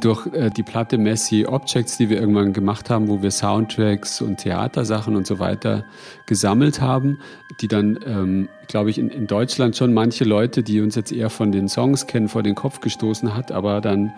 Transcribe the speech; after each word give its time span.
Durch 0.00 0.26
äh, 0.32 0.50
die 0.50 0.62
Platte 0.62 0.96
Messy 0.96 1.44
Objects, 1.46 1.98
die 1.98 2.08
wir 2.08 2.20
irgendwann 2.20 2.52
gemacht 2.52 2.88
haben, 2.88 3.08
wo 3.08 3.20
wir 3.20 3.32
Soundtracks 3.32 4.20
und 4.20 4.36
Theatersachen 4.38 5.16
und 5.16 5.26
so 5.26 5.40
weiter 5.40 5.84
gesammelt 6.26 6.80
haben, 6.80 7.18
die 7.60 7.66
dann, 7.66 7.98
ähm, 8.06 8.48
glaube 8.68 8.90
ich, 8.90 8.98
in, 8.98 9.10
in, 9.10 9.26
Deutschland 9.26 9.76
schon 9.76 9.92
manche 9.92 10.22
Leute, 10.22 10.62
die 10.62 10.80
uns 10.80 10.94
jetzt 10.94 11.10
eher 11.10 11.30
von 11.30 11.50
den 11.50 11.68
Songs 11.68 12.06
kennen, 12.06 12.28
vor 12.28 12.44
den 12.44 12.54
Kopf 12.54 12.80
gestoßen 12.80 13.34
hat, 13.34 13.50
aber 13.50 13.80
dann 13.80 14.12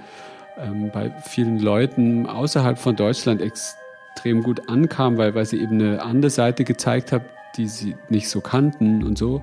ähm, 0.59 0.91
bei 0.93 1.11
vielen 1.23 1.59
Leuten 1.59 2.27
außerhalb 2.27 2.79
von 2.79 2.97
Deutschland 2.97 3.41
extrem 3.41 4.43
gut 4.43 4.69
ankam, 4.69 5.17
weil, 5.17 5.35
weil 5.35 5.47
sie 5.47 5.61
eben 5.61 5.81
eine 5.81 6.03
andere 6.03 6.31
Seite 6.31 6.65
gezeigt 6.65 7.11
hat, 7.11 7.23
die 7.57 7.69
sie 7.69 7.97
nicht 8.11 8.29
so 8.29 8.43
kannten 8.43 9.03
und 9.03 9.17
so. 9.17 9.41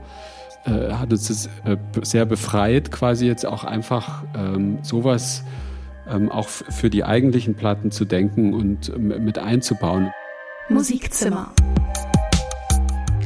Äh, 0.66 0.94
hat 0.94 1.12
uns 1.12 1.30
das 1.30 1.48
äh, 1.66 1.78
sehr 2.04 2.26
befreit, 2.26 2.92
quasi 2.92 3.26
jetzt 3.26 3.46
auch 3.46 3.64
einfach 3.64 4.24
ähm, 4.36 4.80
sowas 4.82 5.44
auch 6.32 6.48
für 6.48 6.90
die 6.90 7.04
eigentlichen 7.04 7.56
Platten 7.56 7.92
zu 7.92 8.06
denken 8.06 8.54
und 8.54 8.90
ähm, 8.90 9.24
mit 9.24 9.38
einzubauen. 9.40 10.12
Musikzimmer. 10.70 11.54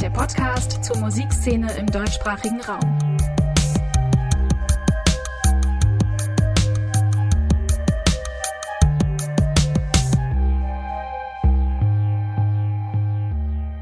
Der 0.02 0.09
Podcast 0.09 0.84
zur 0.84 0.98
Musikszene 0.98 1.71
im 1.77 1.88
deutschsprachigen 1.88 2.59
Raum. 2.62 2.98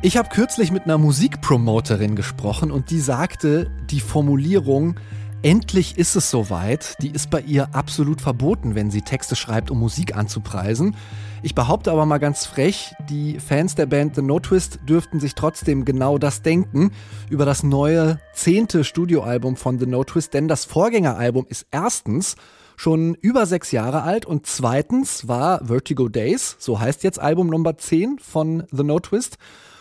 Ich 0.01 0.15
habe 0.15 0.29
kürzlich 0.29 0.71
mit 0.71 0.85
einer 0.85 0.97
Musikpromoterin 0.97 2.15
gesprochen 2.15 2.71
und 2.71 2.89
die 2.89 3.01
sagte, 3.01 3.69
die 3.89 3.99
Formulierung 3.99 4.95
Endlich 5.41 5.97
ist 5.97 6.17
es 6.17 6.29
soweit. 6.29 6.95
Die 7.01 7.11
ist 7.11 7.29
bei 7.29 7.39
ihr 7.39 7.73
absolut 7.73 8.19
verboten, 8.19 8.75
wenn 8.75 8.91
sie 8.91 9.01
Texte 9.01 9.37
schreibt, 9.37 9.71
um 9.71 9.79
Musik 9.79 10.17
anzupreisen. 10.17 10.97
Ich 11.43 11.55
behaupte 11.55 11.93
aber 11.93 12.05
mal 12.05 12.17
ganz 12.17 12.45
frech, 12.45 12.93
die 13.09 13.39
Fans 13.39 13.75
der 13.75 13.85
Band 13.85 14.15
The 14.15 14.21
No 14.21 14.41
Twist 14.41 14.79
dürften 14.87 15.21
sich 15.21 15.35
trotzdem 15.35 15.85
genau 15.85 16.17
das 16.17 16.41
denken 16.41 16.91
über 17.29 17.45
das 17.45 17.63
neue 17.63 18.19
zehnte 18.33 18.83
Studioalbum 18.83 19.55
von 19.55 19.79
The 19.79 19.85
No 19.85 20.03
Twist, 20.03 20.33
denn 20.33 20.49
das 20.49 20.65
Vorgängeralbum 20.65 21.45
ist 21.47 21.67
erstens 21.71 22.35
schon 22.75 23.15
über 23.21 23.45
sechs 23.45 23.71
Jahre 23.71 24.03
alt 24.03 24.25
und 24.25 24.45
zweitens 24.45 25.29
war 25.29 25.65
Vertigo 25.65 26.09
Days, 26.09 26.57
so 26.59 26.81
heißt 26.81 27.01
jetzt 27.03 27.19
Album 27.19 27.47
Nummer 27.47 27.77
10 27.77 28.19
von 28.19 28.63
The 28.71 28.83
No 28.83 28.99
Twist, 28.99 29.37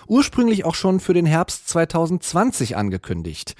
ursprünglich 0.06 0.64
auch 0.64 0.76
schon 0.76 1.00
für 1.00 1.14
den 1.14 1.26
Herbst 1.26 1.68
2020 1.68 2.76
angekündigt. 2.76 3.56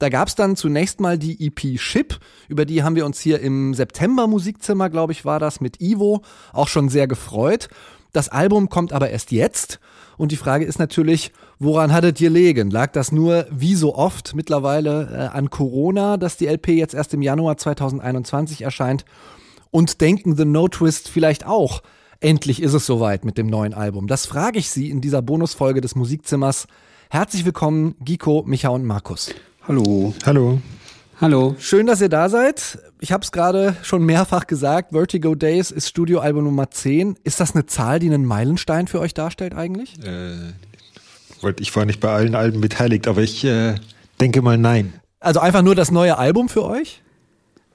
Da 0.00 0.08
gab 0.08 0.28
es 0.28 0.34
dann 0.34 0.56
zunächst 0.56 0.98
mal 0.98 1.18
die 1.18 1.46
EP 1.46 1.78
Ship, 1.78 2.18
über 2.48 2.64
die 2.64 2.82
haben 2.82 2.96
wir 2.96 3.04
uns 3.04 3.20
hier 3.20 3.38
im 3.40 3.74
September 3.74 4.26
Musikzimmer, 4.26 4.88
glaube 4.88 5.12
ich, 5.12 5.26
war 5.26 5.38
das, 5.38 5.60
mit 5.60 5.78
Ivo 5.78 6.22
auch 6.54 6.68
schon 6.68 6.88
sehr 6.88 7.06
gefreut. 7.06 7.68
Das 8.10 8.30
Album 8.30 8.70
kommt 8.70 8.94
aber 8.94 9.10
erst 9.10 9.30
jetzt. 9.30 9.78
Und 10.16 10.32
die 10.32 10.36
Frage 10.36 10.64
ist 10.64 10.78
natürlich, 10.78 11.32
woran 11.58 11.92
hattet 11.92 12.18
ihr 12.18 12.30
legen? 12.30 12.70
Lag 12.70 12.92
das 12.92 13.12
nur, 13.12 13.46
wie 13.50 13.74
so 13.74 13.94
oft 13.94 14.34
mittlerweile, 14.34 15.10
äh, 15.12 15.36
an 15.36 15.50
Corona, 15.50 16.16
dass 16.16 16.38
die 16.38 16.46
LP 16.46 16.68
jetzt 16.68 16.94
erst 16.94 17.12
im 17.12 17.20
Januar 17.20 17.58
2021 17.58 18.62
erscheint? 18.62 19.04
Und 19.70 20.00
denken 20.00 20.34
The 20.34 20.46
No 20.46 20.66
Twist 20.68 21.10
vielleicht 21.10 21.44
auch, 21.44 21.82
endlich 22.20 22.62
ist 22.62 22.72
es 22.72 22.86
soweit 22.86 23.26
mit 23.26 23.36
dem 23.36 23.48
neuen 23.48 23.74
Album? 23.74 24.06
Das 24.06 24.24
frage 24.24 24.60
ich 24.60 24.70
Sie 24.70 24.88
in 24.88 25.02
dieser 25.02 25.20
Bonusfolge 25.20 25.82
des 25.82 25.94
Musikzimmers. 25.94 26.68
Herzlich 27.10 27.44
willkommen, 27.44 27.96
Giko, 28.00 28.44
Micha 28.46 28.70
und 28.70 28.86
Markus. 28.86 29.34
Hallo. 29.68 30.14
Hallo. 30.24 30.60
Hallo. 31.20 31.54
Schön, 31.58 31.86
dass 31.86 32.00
ihr 32.00 32.08
da 32.08 32.30
seid. 32.30 32.78
Ich 32.98 33.12
habe 33.12 33.22
es 33.22 33.30
gerade 33.30 33.76
schon 33.82 34.04
mehrfach 34.04 34.46
gesagt, 34.46 34.92
Vertigo 34.92 35.34
Days 35.34 35.70
ist 35.70 35.86
Studioalbum 35.86 36.44
Nummer 36.44 36.70
10. 36.70 37.18
Ist 37.24 37.40
das 37.40 37.54
eine 37.54 37.66
Zahl, 37.66 37.98
die 37.98 38.06
einen 38.06 38.24
Meilenstein 38.24 38.88
für 38.88 39.00
euch 39.00 39.12
darstellt 39.12 39.54
eigentlich? 39.54 40.02
Äh, 40.02 40.54
ich 41.58 41.76
war 41.76 41.84
nicht 41.84 42.00
bei 42.00 42.10
allen 42.10 42.34
Alben 42.34 42.62
beteiligt, 42.62 43.06
aber 43.06 43.20
ich 43.20 43.44
äh, 43.44 43.74
denke 44.18 44.40
mal 44.40 44.56
nein. 44.56 44.94
Also 45.20 45.40
einfach 45.40 45.62
nur 45.62 45.74
das 45.74 45.90
neue 45.90 46.16
Album 46.16 46.48
für 46.48 46.64
euch? 46.64 47.02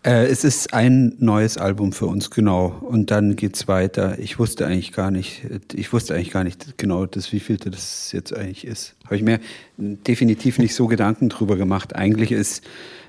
Äh, 0.06 0.28
es 0.28 0.44
ist 0.44 0.72
ein 0.72 1.16
neues 1.18 1.58
Album 1.58 1.92
für 1.92 2.06
uns, 2.06 2.30
genau. 2.30 2.68
Und 2.68 3.10
dann 3.10 3.36
geht's 3.36 3.68
weiter. 3.68 4.20
Ich 4.20 4.38
wusste 4.38 4.68
eigentlich 4.68 4.92
gar 4.92 5.10
nicht, 5.10 5.42
ich 5.74 5.92
wusste 5.92 6.14
eigentlich 6.14 6.32
gar 6.32 6.44
nicht 6.44 6.78
genau, 6.78 7.08
das 7.08 7.32
wievielte 7.32 7.72
das 7.72 8.12
jetzt 8.12 8.32
eigentlich 8.32 8.68
ist. 8.68 8.96
Habe 9.06 9.16
ich 9.16 9.24
mir 9.24 9.40
definitiv 9.78 10.60
nicht 10.60 10.76
so 10.76 10.86
Gedanken 10.86 11.30
drüber 11.30 11.56
gemacht. 11.56 11.96
Eigentlich 11.96 12.32
ist 12.32 12.64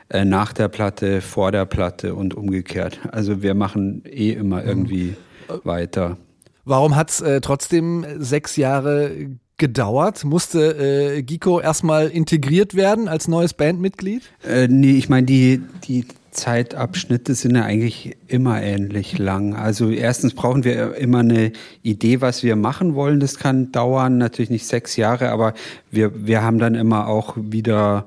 äh, 0.08 0.24
nach 0.24 0.54
der 0.54 0.68
Platte, 0.68 1.20
vor 1.20 1.52
der 1.52 1.66
Platte 1.66 2.14
und 2.14 2.34
umgekehrt. 2.34 2.98
Also 3.12 3.42
wir 3.42 3.54
machen 3.54 4.02
eh 4.06 4.32
immer 4.32 4.62
mhm. 4.62 4.68
irgendwie 4.68 5.16
mhm. 5.48 5.60
weiter. 5.64 6.16
Warum 6.64 6.96
hat's 6.96 7.20
äh, 7.20 7.42
trotzdem 7.42 8.06
sechs 8.18 8.56
Jahre 8.56 9.10
gedauert? 9.58 10.24
Musste 10.24 11.16
äh, 11.16 11.22
Giko 11.22 11.60
erstmal 11.60 12.08
integriert 12.08 12.74
werden 12.74 13.06
als 13.06 13.28
neues 13.28 13.52
Bandmitglied? 13.52 14.22
Äh, 14.48 14.68
nee, 14.68 14.96
ich 14.96 15.10
meine, 15.10 15.26
die, 15.26 15.60
die 15.84 16.06
Zeitabschnitte 16.36 17.34
sind 17.34 17.56
ja 17.56 17.64
eigentlich 17.64 18.16
immer 18.28 18.62
ähnlich 18.62 19.19
lang. 19.19 19.54
Also 19.54 19.91
erstens 19.91 20.34
brauchen 20.34 20.64
wir 20.64 20.94
immer 20.97 21.20
eine 21.20 21.52
Idee, 21.82 22.20
was 22.20 22.42
wir 22.42 22.54
machen 22.54 22.94
wollen. 22.94 23.19
Das 23.19 23.38
kann 23.38 23.72
dauern, 23.72 24.19
natürlich 24.19 24.50
nicht 24.50 24.66
sechs 24.66 24.96
Jahre, 24.96 25.30
aber 25.30 25.54
wir, 25.91 26.26
wir 26.26 26.42
haben 26.42 26.58
dann 26.58 26.75
immer 26.75 27.08
auch 27.08 27.36
wieder 27.36 28.06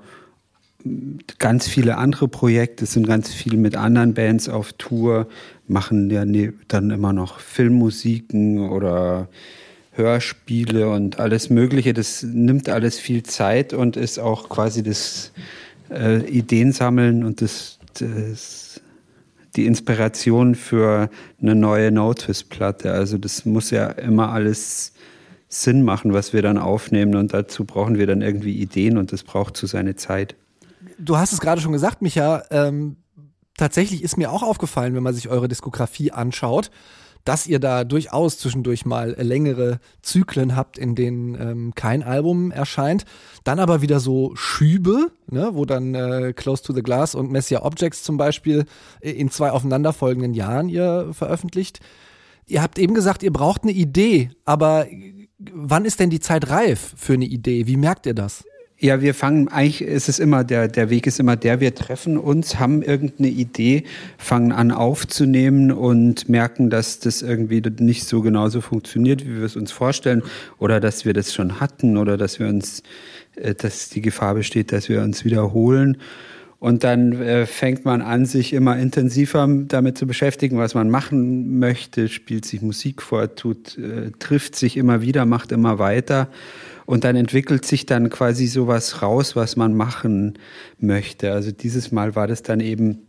ganz 1.39 1.67
viele 1.67 1.97
andere 1.97 2.27
Projekte, 2.27 2.85
sind 2.85 3.05
ganz 3.07 3.33
viel 3.33 3.57
mit 3.57 3.75
anderen 3.75 4.13
Bands 4.13 4.47
auf 4.47 4.73
Tour, 4.73 5.27
machen 5.67 6.09
ja 6.09 6.23
ne, 6.23 6.53
dann 6.67 6.89
immer 6.91 7.11
noch 7.11 7.39
Filmmusiken 7.39 8.69
oder 8.69 9.27
Hörspiele 9.91 10.89
und 10.89 11.19
alles 11.19 11.49
Mögliche. 11.49 11.93
Das 11.93 12.23
nimmt 12.23 12.69
alles 12.69 12.97
viel 12.99 13.23
Zeit 13.23 13.73
und 13.73 13.97
ist 13.97 14.19
auch 14.19 14.47
quasi 14.47 14.83
das 14.83 15.33
äh, 15.91 16.19
Ideen 16.29 16.71
sammeln 16.71 17.23
und 17.23 17.41
das 17.41 17.78
das, 18.01 18.81
die 19.55 19.65
Inspiration 19.65 20.55
für 20.55 21.09
eine 21.41 21.55
neue 21.55 21.91
Notice-Platte. 21.91 22.91
Also 22.91 23.17
das 23.17 23.45
muss 23.45 23.71
ja 23.71 23.87
immer 23.87 24.31
alles 24.31 24.93
Sinn 25.47 25.83
machen, 25.83 26.13
was 26.13 26.31
wir 26.33 26.41
dann 26.41 26.57
aufnehmen 26.57 27.15
und 27.15 27.33
dazu 27.33 27.65
brauchen 27.65 27.97
wir 27.97 28.05
dann 28.05 28.21
irgendwie 28.21 28.53
Ideen 28.53 28.97
und 28.97 29.11
das 29.11 29.23
braucht 29.23 29.57
zu 29.57 29.65
seine 29.65 29.95
Zeit. 29.95 30.35
Du 30.99 31.17
hast 31.17 31.33
es 31.33 31.39
gerade 31.39 31.59
schon 31.59 31.71
gesagt, 31.71 32.01
Micha. 32.01 32.43
Ähm, 32.51 32.97
tatsächlich 33.57 34.03
ist 34.03 34.17
mir 34.17 34.31
auch 34.31 34.43
aufgefallen, 34.43 34.93
wenn 34.93 35.03
man 35.03 35.13
sich 35.13 35.27
eure 35.27 35.47
Diskografie 35.47 36.11
anschaut, 36.11 36.69
dass 37.29 37.45
ihr 37.45 37.59
da 37.59 37.83
durchaus 37.83 38.39
zwischendurch 38.39 38.87
mal 38.87 39.15
längere 39.19 39.79
Zyklen 40.01 40.55
habt, 40.55 40.79
in 40.79 40.95
denen 40.95 41.35
ähm, 41.39 41.73
kein 41.75 42.01
Album 42.01 42.49
erscheint. 42.49 43.05
Dann 43.43 43.59
aber 43.59 43.83
wieder 43.83 43.99
so 43.99 44.31
Schübe, 44.33 45.11
ne, 45.29 45.51
wo 45.53 45.65
dann 45.65 45.93
äh, 45.93 46.33
Close 46.33 46.63
to 46.63 46.73
the 46.73 46.81
Glass 46.81 47.13
und 47.13 47.29
Messiah 47.29 47.61
Objects 47.61 48.01
zum 48.01 48.17
Beispiel 48.17 48.65
in 48.99 49.29
zwei 49.29 49.51
aufeinanderfolgenden 49.51 50.33
Jahren 50.33 50.69
ihr 50.69 51.09
veröffentlicht. 51.11 51.81
Ihr 52.47 52.63
habt 52.63 52.79
eben 52.79 52.95
gesagt, 52.95 53.21
ihr 53.21 53.31
braucht 53.31 53.61
eine 53.61 53.73
Idee, 53.73 54.31
aber 54.45 54.87
wann 55.37 55.85
ist 55.85 55.99
denn 55.99 56.09
die 56.09 56.19
Zeit 56.19 56.49
reif 56.49 56.95
für 56.97 57.13
eine 57.13 57.25
Idee? 57.25 57.67
Wie 57.67 57.77
merkt 57.77 58.07
ihr 58.07 58.15
das? 58.15 58.43
Ja, 58.81 59.01
wir 59.01 59.13
fangen, 59.13 59.49
eigentlich 59.49 59.81
ist 59.81 60.07
es 60.07 60.19
immer, 60.19 60.45
der, 60.45 60.69
der 60.69 60.89
Weg 60.89 61.05
ist 61.05 61.19
immer 61.19 61.35
der, 61.35 61.59
wir 61.59 61.75
treffen 61.75 62.17
uns, 62.17 62.59
haben 62.59 62.81
irgendeine 62.81 63.27
Idee, 63.27 63.83
fangen 64.17 64.53
an 64.53 64.71
aufzunehmen 64.71 65.73
und 65.73 66.29
merken, 66.29 66.69
dass 66.69 66.99
das 66.99 67.21
irgendwie 67.21 67.61
nicht 67.79 68.05
so 68.05 68.21
genauso 68.21 68.61
funktioniert, 68.61 69.25
wie 69.25 69.35
wir 69.35 69.43
es 69.43 69.57
uns 69.57 69.73
vorstellen, 69.73 70.23
oder 70.59 70.79
dass 70.79 71.03
wir 71.03 71.11
das 71.11 71.33
schon 71.33 71.59
hatten, 71.59 71.97
oder 71.97 72.15
dass 72.15 72.39
wir 72.39 72.47
uns, 72.47 72.83
äh, 73.35 73.53
dass 73.53 73.89
die 73.89 73.99
Gefahr 73.99 74.35
besteht, 74.35 74.71
dass 74.71 74.87
wir 74.87 75.01
uns 75.01 75.25
wiederholen. 75.25 75.97
Und 76.59 76.85
dann 76.85 77.13
äh, 77.21 77.45
fängt 77.45 77.83
man 77.83 78.01
an, 78.01 78.25
sich 78.25 78.53
immer 78.53 78.77
intensiver 78.77 79.45
damit 79.67 79.97
zu 79.97 80.07
beschäftigen, 80.07 80.57
was 80.57 80.73
man 80.73 80.89
machen 80.89 81.59
möchte, 81.59 82.07
spielt 82.07 82.45
sich 82.45 82.61
Musik 82.61 83.01
vor, 83.01 83.35
tut, 83.35 83.77
äh, 83.77 84.11
trifft 84.19 84.55
sich 84.55 84.77
immer 84.77 85.01
wieder, 85.01 85.25
macht 85.25 85.51
immer 85.51 85.79
weiter. 85.79 86.29
Und 86.89 87.03
dann 87.03 87.15
entwickelt 87.15 87.65
sich 87.65 87.85
dann 87.85 88.09
quasi 88.09 88.47
sowas 88.47 89.03
raus, 89.03 89.35
was 89.35 89.55
man 89.55 89.75
machen 89.75 90.39
möchte. 90.79 91.33
Also 91.33 91.51
dieses 91.51 91.91
Mal 91.91 92.15
war 92.15 92.25
das 92.25 92.41
dann 92.41 92.61
eben 92.61 93.05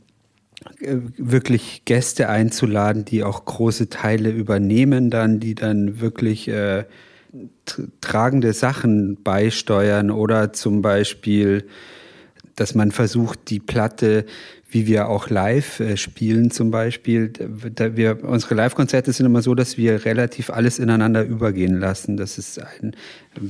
äh, 0.81 0.97
wirklich 1.17 1.87
Gäste 1.87 2.29
einzuladen, 2.29 3.07
die 3.07 3.25
auch 3.25 3.43
große 3.47 3.89
Teile 3.89 4.29
übernehmen, 4.33 5.09
dann, 5.09 5.41
die 5.41 5.55
dann 5.55 5.99
wirklich 5.99 6.47
äh, 6.49 6.85
tragende 8.03 8.53
Sachen 8.53 9.17
beisteuern 9.23 10.11
oder 10.11 10.53
zum 10.53 10.83
Beispiel, 10.83 11.67
dass 12.57 12.75
man 12.75 12.91
versucht, 12.91 13.49
die 13.49 13.61
Platte 13.61 14.27
wie 14.71 14.87
wir 14.87 15.09
auch 15.09 15.29
live 15.31 15.81
äh, 15.81 15.97
spielen 15.97 16.51
zum 16.51 16.71
Beispiel. 16.71 17.29
Da 17.75 17.97
wir, 17.97 18.23
unsere 18.23 18.55
Live-Konzerte 18.55 19.13
sind 19.13 19.27
immer 19.27 19.43
so, 19.43 19.55
dass 19.55 19.77
wir 19.77 20.05
relativ 20.05 20.51
alles 20.51 20.79
ineinander 20.79 21.25
übergehen 21.25 21.79
lassen. 21.79 22.17
Das 22.17 22.39
ist 22.39 22.61
ein, 22.61 22.95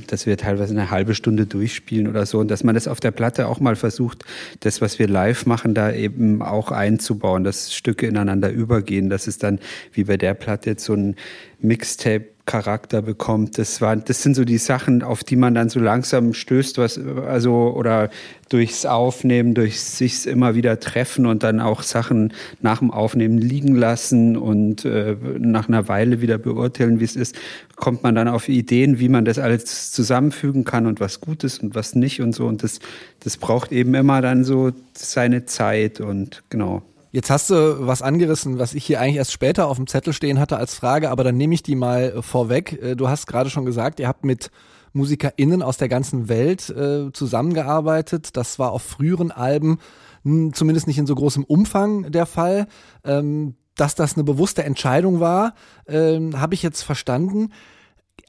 dass 0.07 0.25
wir 0.25 0.37
teilweise 0.37 0.73
eine 0.73 0.89
halbe 0.89 1.13
Stunde 1.13 1.45
durchspielen 1.45 2.07
oder 2.07 2.25
so 2.25 2.39
und 2.39 2.49
dass 2.49 2.63
man 2.63 2.75
das 2.75 2.87
auf 2.87 2.99
der 2.99 3.11
Platte 3.11 3.47
auch 3.47 3.59
mal 3.59 3.75
versucht, 3.75 4.25
das, 4.61 4.81
was 4.81 4.97
wir 4.97 5.07
live 5.07 5.45
machen, 5.45 5.73
da 5.73 5.91
eben 5.91 6.41
auch 6.41 6.71
einzubauen, 6.71 7.43
dass 7.43 7.73
Stücke 7.73 8.07
ineinander 8.07 8.51
übergehen. 8.51 9.09
Das 9.09 9.27
ist 9.27 9.43
dann 9.43 9.59
wie 9.93 10.05
bei 10.05 10.17
der 10.17 10.33
Platte 10.33 10.71
jetzt 10.71 10.85
so 10.85 10.93
ein 10.93 11.15
Mixtape 11.59 12.25
Charakter 12.51 13.01
bekommt. 13.01 13.57
Das 13.57 13.79
war, 13.79 13.95
das 13.95 14.23
sind 14.23 14.35
so 14.35 14.43
die 14.43 14.57
Sachen, 14.57 15.03
auf 15.03 15.23
die 15.23 15.37
man 15.37 15.55
dann 15.55 15.69
so 15.69 15.79
langsam 15.79 16.33
stößt, 16.33 16.79
was, 16.79 16.99
also, 16.99 17.73
oder 17.73 18.09
durchs 18.49 18.85
Aufnehmen, 18.85 19.53
durch 19.53 19.79
sich 19.79 20.27
immer 20.27 20.53
wieder 20.53 20.77
treffen 20.81 21.25
und 21.25 21.43
dann 21.43 21.61
auch 21.61 21.81
Sachen 21.81 22.33
nach 22.59 22.79
dem 22.79 22.91
Aufnehmen 22.91 23.37
liegen 23.37 23.73
lassen 23.73 24.35
und 24.35 24.83
äh, 24.83 25.15
nach 25.39 25.69
einer 25.69 25.87
Weile 25.87 26.19
wieder 26.19 26.37
beurteilen, 26.37 26.99
wie 26.99 27.05
es 27.05 27.15
ist, 27.15 27.37
kommt 27.77 28.03
man 28.03 28.15
dann 28.15 28.27
auf 28.27 28.49
Ideen, 28.49 28.99
wie 28.99 29.07
man 29.07 29.23
das 29.23 29.39
alles 29.39 29.93
zusammenfügen 29.93 30.65
kann 30.65 30.87
und 30.87 30.99
was 30.99 31.21
gut 31.21 31.45
ist 31.45 31.63
und 31.63 31.73
was 31.73 31.95
nicht 31.95 32.19
und 32.21 32.33
so. 32.33 32.47
Und 32.47 32.63
das, 32.63 32.79
das 33.21 33.37
braucht 33.37 33.71
eben 33.71 33.95
immer 33.95 34.21
dann 34.21 34.43
so 34.43 34.71
seine 34.93 35.45
Zeit 35.45 36.01
und 36.01 36.43
genau. 36.49 36.81
Jetzt 37.11 37.29
hast 37.29 37.49
du 37.49 37.85
was 37.85 38.01
angerissen, 38.01 38.57
was 38.57 38.73
ich 38.73 38.85
hier 38.85 39.01
eigentlich 39.01 39.17
erst 39.17 39.33
später 39.33 39.67
auf 39.67 39.75
dem 39.75 39.87
Zettel 39.87 40.13
stehen 40.13 40.39
hatte 40.39 40.55
als 40.55 40.75
Frage, 40.75 41.09
aber 41.09 41.25
dann 41.25 41.35
nehme 41.35 41.53
ich 41.53 41.61
die 41.61 41.75
mal 41.75 42.03
äh, 42.03 42.21
vorweg. 42.21 42.81
Äh, 42.81 42.95
du 42.95 43.09
hast 43.09 43.27
gerade 43.27 43.49
schon 43.49 43.65
gesagt, 43.65 43.99
ihr 43.99 44.07
habt 44.07 44.23
mit 44.23 44.49
MusikerInnen 44.93 45.61
aus 45.61 45.77
der 45.77 45.89
ganzen 45.89 46.29
Welt 46.29 46.69
äh, 46.69 47.11
zusammengearbeitet. 47.11 48.35
Das 48.37 48.59
war 48.59 48.71
auf 48.71 48.83
früheren 48.83 49.31
Alben 49.31 49.79
zumindest 50.23 50.85
nicht 50.87 50.99
in 50.99 51.07
so 51.07 51.15
großem 51.15 51.43
Umfang 51.43 52.11
der 52.11 52.25
Fall. 52.25 52.67
Ähm, 53.03 53.55
dass 53.75 53.95
das 53.95 54.15
eine 54.15 54.23
bewusste 54.23 54.63
Entscheidung 54.63 55.19
war, 55.19 55.55
ähm, 55.87 56.39
habe 56.39 56.53
ich 56.53 56.61
jetzt 56.61 56.83
verstanden. 56.83 57.51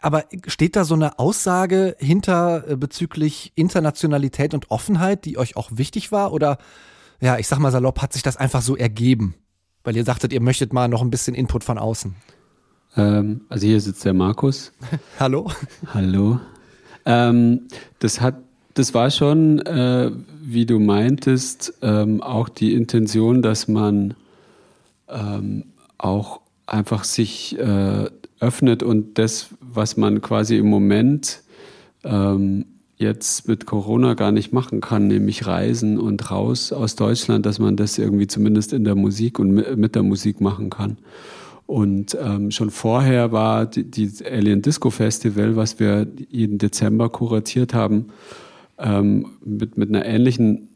Aber 0.00 0.24
steht 0.46 0.76
da 0.76 0.84
so 0.84 0.94
eine 0.94 1.18
Aussage 1.18 1.96
hinter 1.98 2.68
äh, 2.68 2.76
bezüglich 2.76 3.52
Internationalität 3.54 4.54
und 4.54 4.70
Offenheit, 4.70 5.24
die 5.24 5.38
euch 5.38 5.56
auch 5.56 5.70
wichtig 5.72 6.10
war? 6.10 6.32
Oder 6.32 6.58
ja, 7.22 7.38
ich 7.38 7.46
sag 7.46 7.60
mal 7.60 7.70
salopp, 7.70 8.02
hat 8.02 8.12
sich 8.12 8.22
das 8.22 8.36
einfach 8.36 8.62
so 8.62 8.76
ergeben? 8.76 9.34
Weil 9.84 9.96
ihr 9.96 10.04
sagtet, 10.04 10.32
ihr 10.32 10.40
möchtet 10.40 10.72
mal 10.72 10.88
noch 10.88 11.02
ein 11.02 11.10
bisschen 11.10 11.34
Input 11.34 11.62
von 11.62 11.78
außen. 11.78 12.16
Ähm, 12.96 13.42
also 13.48 13.66
hier 13.66 13.80
sitzt 13.80 14.04
der 14.04 14.12
Markus. 14.12 14.72
Hallo. 15.20 15.50
Hallo. 15.94 16.40
Ähm, 17.06 17.68
das 18.00 18.20
hat, 18.20 18.36
das 18.74 18.92
war 18.92 19.10
schon, 19.10 19.60
äh, 19.60 20.10
wie 20.42 20.66
du 20.66 20.80
meintest, 20.80 21.74
ähm, 21.80 22.20
auch 22.20 22.48
die 22.48 22.74
Intention, 22.74 23.40
dass 23.40 23.68
man 23.68 24.14
ähm, 25.08 25.66
auch 25.98 26.40
einfach 26.66 27.04
sich 27.04 27.56
äh, 27.56 28.10
öffnet 28.40 28.82
und 28.82 29.18
das, 29.18 29.48
was 29.60 29.96
man 29.96 30.22
quasi 30.22 30.56
im 30.56 30.66
Moment 30.66 31.42
ähm, 32.02 32.66
jetzt 33.02 33.46
mit 33.48 33.66
Corona 33.66 34.14
gar 34.14 34.32
nicht 34.32 34.52
machen 34.52 34.80
kann, 34.80 35.08
nämlich 35.08 35.46
reisen 35.46 35.98
und 35.98 36.30
raus 36.30 36.72
aus 36.72 36.96
Deutschland, 36.96 37.44
dass 37.44 37.58
man 37.58 37.76
das 37.76 37.98
irgendwie 37.98 38.26
zumindest 38.26 38.72
in 38.72 38.84
der 38.84 38.94
Musik 38.94 39.38
und 39.38 39.50
mit 39.76 39.94
der 39.94 40.02
Musik 40.02 40.40
machen 40.40 40.70
kann. 40.70 40.96
Und 41.66 42.16
ähm, 42.20 42.50
schon 42.50 42.70
vorher 42.70 43.32
war 43.32 43.66
die, 43.66 43.84
die, 43.84 44.10
Alien 44.24 44.62
Disco 44.62 44.90
Festival, 44.90 45.56
was 45.56 45.78
wir 45.78 46.06
jeden 46.30 46.58
Dezember 46.58 47.08
kuratiert 47.08 47.74
haben, 47.74 48.06
ähm, 48.78 49.26
mit, 49.44 49.76
mit 49.76 49.88
einer 49.88 50.04
ähnlichen 50.04 50.68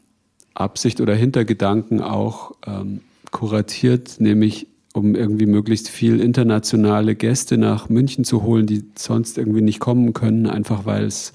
Absicht 0.55 1.00
oder 1.00 1.14
Hintergedanken 1.14 2.00
auch 2.00 2.52
ähm, 2.67 3.00
kuratiert, 3.31 4.20
nämlich 4.20 4.69
um 4.94 5.14
irgendwie 5.14 5.44
möglichst 5.44 5.90
viel 5.90 6.20
internationale 6.20 7.14
Gäste 7.14 7.58
nach 7.58 7.90
München 7.90 8.25
zu 8.25 8.43
holen, 8.43 8.67
die 8.67 8.84
sonst 8.96 9.37
irgendwie 9.37 9.61
nicht 9.61 9.79
kommen 9.79 10.14
können, 10.14 10.46
einfach 10.46 10.87
weil 10.87 11.05
es 11.05 11.34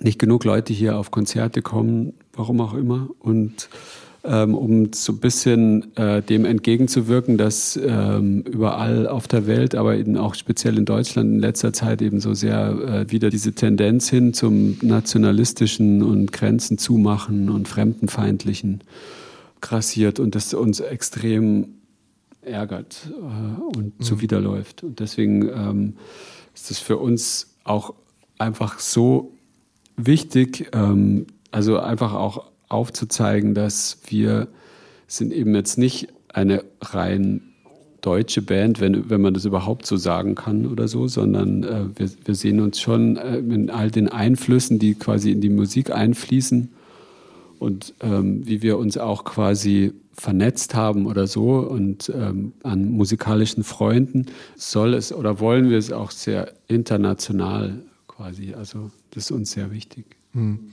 nicht 0.00 0.18
genug 0.18 0.44
Leute 0.44 0.72
hier 0.72 0.96
auf 0.96 1.10
Konzerte 1.10 1.62
kommen, 1.62 2.14
warum 2.32 2.60
auch 2.60 2.74
immer. 2.74 3.08
Und 3.18 3.68
ähm, 4.24 4.54
um 4.54 4.92
so 4.92 5.12
ein 5.12 5.18
bisschen 5.20 5.96
äh, 5.96 6.22
dem 6.22 6.44
entgegenzuwirken, 6.44 7.38
dass 7.38 7.78
ähm, 7.82 8.42
überall 8.42 9.06
auf 9.06 9.28
der 9.28 9.46
Welt, 9.46 9.74
aber 9.74 9.96
eben 9.96 10.16
auch 10.16 10.34
speziell 10.34 10.76
in 10.76 10.84
Deutschland 10.84 11.30
in 11.30 11.38
letzter 11.38 11.72
Zeit 11.72 12.02
eben 12.02 12.20
so 12.20 12.34
sehr 12.34 13.06
äh, 13.06 13.10
wieder 13.10 13.30
diese 13.30 13.52
Tendenz 13.52 14.10
hin 14.10 14.34
zum 14.34 14.76
nationalistischen 14.82 16.02
und 16.02 16.32
Grenzen 16.32 16.78
zumachen 16.78 17.48
und 17.48 17.68
fremdenfeindlichen 17.68 18.82
grassiert 19.60 20.20
und 20.20 20.34
das 20.34 20.52
uns 20.52 20.80
extrem 20.80 21.74
ärgert 22.42 23.10
äh, 23.10 23.76
und 23.76 23.98
mhm. 23.98 24.02
zuwiderläuft. 24.02 24.82
Und 24.82 25.00
deswegen 25.00 25.48
ähm, 25.48 25.96
ist 26.54 26.70
es 26.70 26.78
für 26.80 26.96
uns 26.96 27.54
auch 27.64 27.94
einfach 28.38 28.78
so 28.78 29.32
wichtig, 29.98 30.70
ähm, 30.72 31.26
also 31.50 31.78
einfach 31.78 32.14
auch 32.14 32.44
aufzuzeigen, 32.68 33.54
dass 33.54 33.98
wir 34.06 34.48
sind 35.06 35.32
eben 35.32 35.54
jetzt 35.54 35.78
nicht 35.78 36.08
eine 36.32 36.64
rein 36.80 37.42
deutsche 38.00 38.42
Band, 38.42 38.80
wenn, 38.80 39.10
wenn 39.10 39.20
man 39.20 39.34
das 39.34 39.44
überhaupt 39.44 39.84
so 39.86 39.96
sagen 39.96 40.34
kann 40.34 40.66
oder 40.66 40.86
so, 40.86 41.08
sondern 41.08 41.64
äh, 41.64 41.84
wir, 41.96 42.10
wir 42.24 42.34
sehen 42.34 42.60
uns 42.60 42.80
schon 42.80 43.16
äh, 43.16 43.38
in 43.38 43.70
all 43.70 43.90
den 43.90 44.08
Einflüssen, 44.08 44.78
die 44.78 44.94
quasi 44.94 45.32
in 45.32 45.40
die 45.40 45.48
Musik 45.48 45.90
einfließen 45.90 46.70
und 47.58 47.94
ähm, 48.00 48.46
wie 48.46 48.62
wir 48.62 48.78
uns 48.78 48.98
auch 48.98 49.24
quasi 49.24 49.92
vernetzt 50.12 50.74
haben 50.74 51.06
oder 51.06 51.26
so 51.26 51.58
und 51.58 52.12
ähm, 52.14 52.52
an 52.62 52.90
musikalischen 52.90 53.64
Freunden. 53.64 54.26
Soll 54.56 54.94
es 54.94 55.12
oder 55.12 55.40
wollen 55.40 55.70
wir 55.70 55.78
es 55.78 55.92
auch 55.92 56.10
sehr 56.10 56.52
international 56.68 57.82
quasi. 58.18 58.54
Also 58.54 58.90
das 59.10 59.24
ist 59.24 59.30
uns 59.30 59.52
sehr 59.52 59.70
wichtig. 59.70 60.16
Hm. 60.32 60.72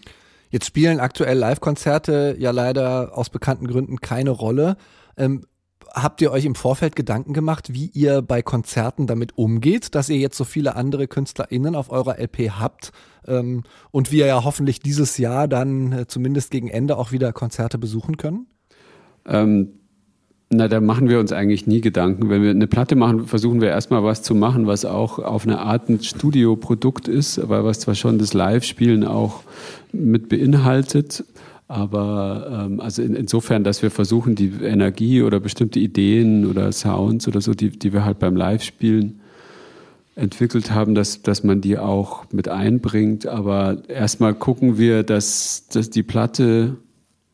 Jetzt 0.50 0.66
spielen 0.66 1.00
aktuell 1.00 1.38
Live-Konzerte 1.38 2.36
ja 2.40 2.52
leider 2.52 3.18
aus 3.18 3.30
bekannten 3.30 3.68
Gründen 3.68 4.02
keine 4.02 4.32
Rolle. 4.32 4.78
Ähm, 5.18 5.46
habt 5.94 6.22
ihr 6.22 6.32
euch 6.32 6.46
im 6.46 6.56
Vorfeld 6.56 6.96
Gedanken 6.96 7.34
gemacht, 7.34 7.74
wie 7.74 7.88
ihr 7.94 8.22
bei 8.22 8.42
Konzerten 8.42 9.08
damit 9.08 9.38
umgeht, 9.38 9.96
dass 9.96 10.10
ihr 10.10 10.18
jetzt 10.18 10.38
so 10.38 10.44
viele 10.44 10.76
andere 10.76 11.08
KünstlerInnen 11.08 11.76
auf 11.76 11.92
eurer 11.92 12.20
LP 12.20 12.52
habt 12.52 12.92
ähm, 13.28 13.64
und 13.92 14.12
wir 14.12 14.26
ja 14.26 14.44
hoffentlich 14.44 14.80
dieses 14.80 15.18
Jahr 15.18 15.48
dann 15.48 15.92
äh, 15.92 16.08
zumindest 16.08 16.52
gegen 16.52 16.70
Ende 16.70 16.98
auch 16.98 17.12
wieder 17.12 17.32
Konzerte 17.32 17.78
besuchen 17.78 18.18
können? 18.18 18.48
Ähm, 19.26 19.80
na, 20.50 20.68
da 20.68 20.80
machen 20.80 21.10
wir 21.10 21.20
uns 21.20 21.32
eigentlich 21.32 21.66
nie 21.66 21.82
Gedanken. 21.82 22.30
Wenn 22.30 22.44
wir 22.44 22.52
eine 22.52 22.68
Platte 22.68 22.96
machen, 22.96 23.26
versuchen 23.26 23.62
wir 23.62 23.70
erstmal 23.70 24.04
was 24.04 24.22
zu 24.22 24.36
machen, 24.36 24.68
was 24.68 24.86
auch 24.86 25.18
auf 25.20 25.46
eine 25.46 25.60
Art 25.60 25.90
ein 25.90 26.02
Studioprodukt 26.02 27.08
ist, 27.08 27.40
aber 27.40 27.64
was 27.64 27.80
zwar 27.80 27.96
schon 27.96 28.20
das 28.20 28.34
Live-Spielen 28.34 29.06
auch 29.06 29.42
mit 29.92 30.30
beinhaltet. 30.30 31.24
Aber 31.68 32.68
ähm, 32.68 32.80
also 32.80 33.02
in, 33.02 33.16
insofern, 33.16 33.64
dass 33.64 33.82
wir 33.82 33.90
versuchen, 33.90 34.36
die 34.36 34.54
Energie 34.62 35.24
oder 35.24 35.40
bestimmte 35.40 35.80
Ideen 35.80 36.46
oder 36.46 36.72
Sounds 36.72 37.28
oder 37.28 37.42
so, 37.42 37.56
die, 37.56 37.72
die 37.72 37.92
wir 37.92 38.06
halt 38.06 38.20
beim 38.20 38.36
Live-Spielen 38.36 39.20
entwickelt 40.16 40.72
haben, 40.72 40.94
dass, 40.94 41.24
dass 41.24 41.44
man 41.44 41.62
die 41.62 41.80
auch 41.80 42.26
mit 42.32 42.48
einbringt. 42.50 43.26
Aber 43.26 43.82
erstmal 43.88 44.36
gucken 44.36 44.78
wir, 44.78 45.02
dass, 45.02 45.68
dass 45.70 45.90
die 45.90 46.04
Platte 46.04 46.78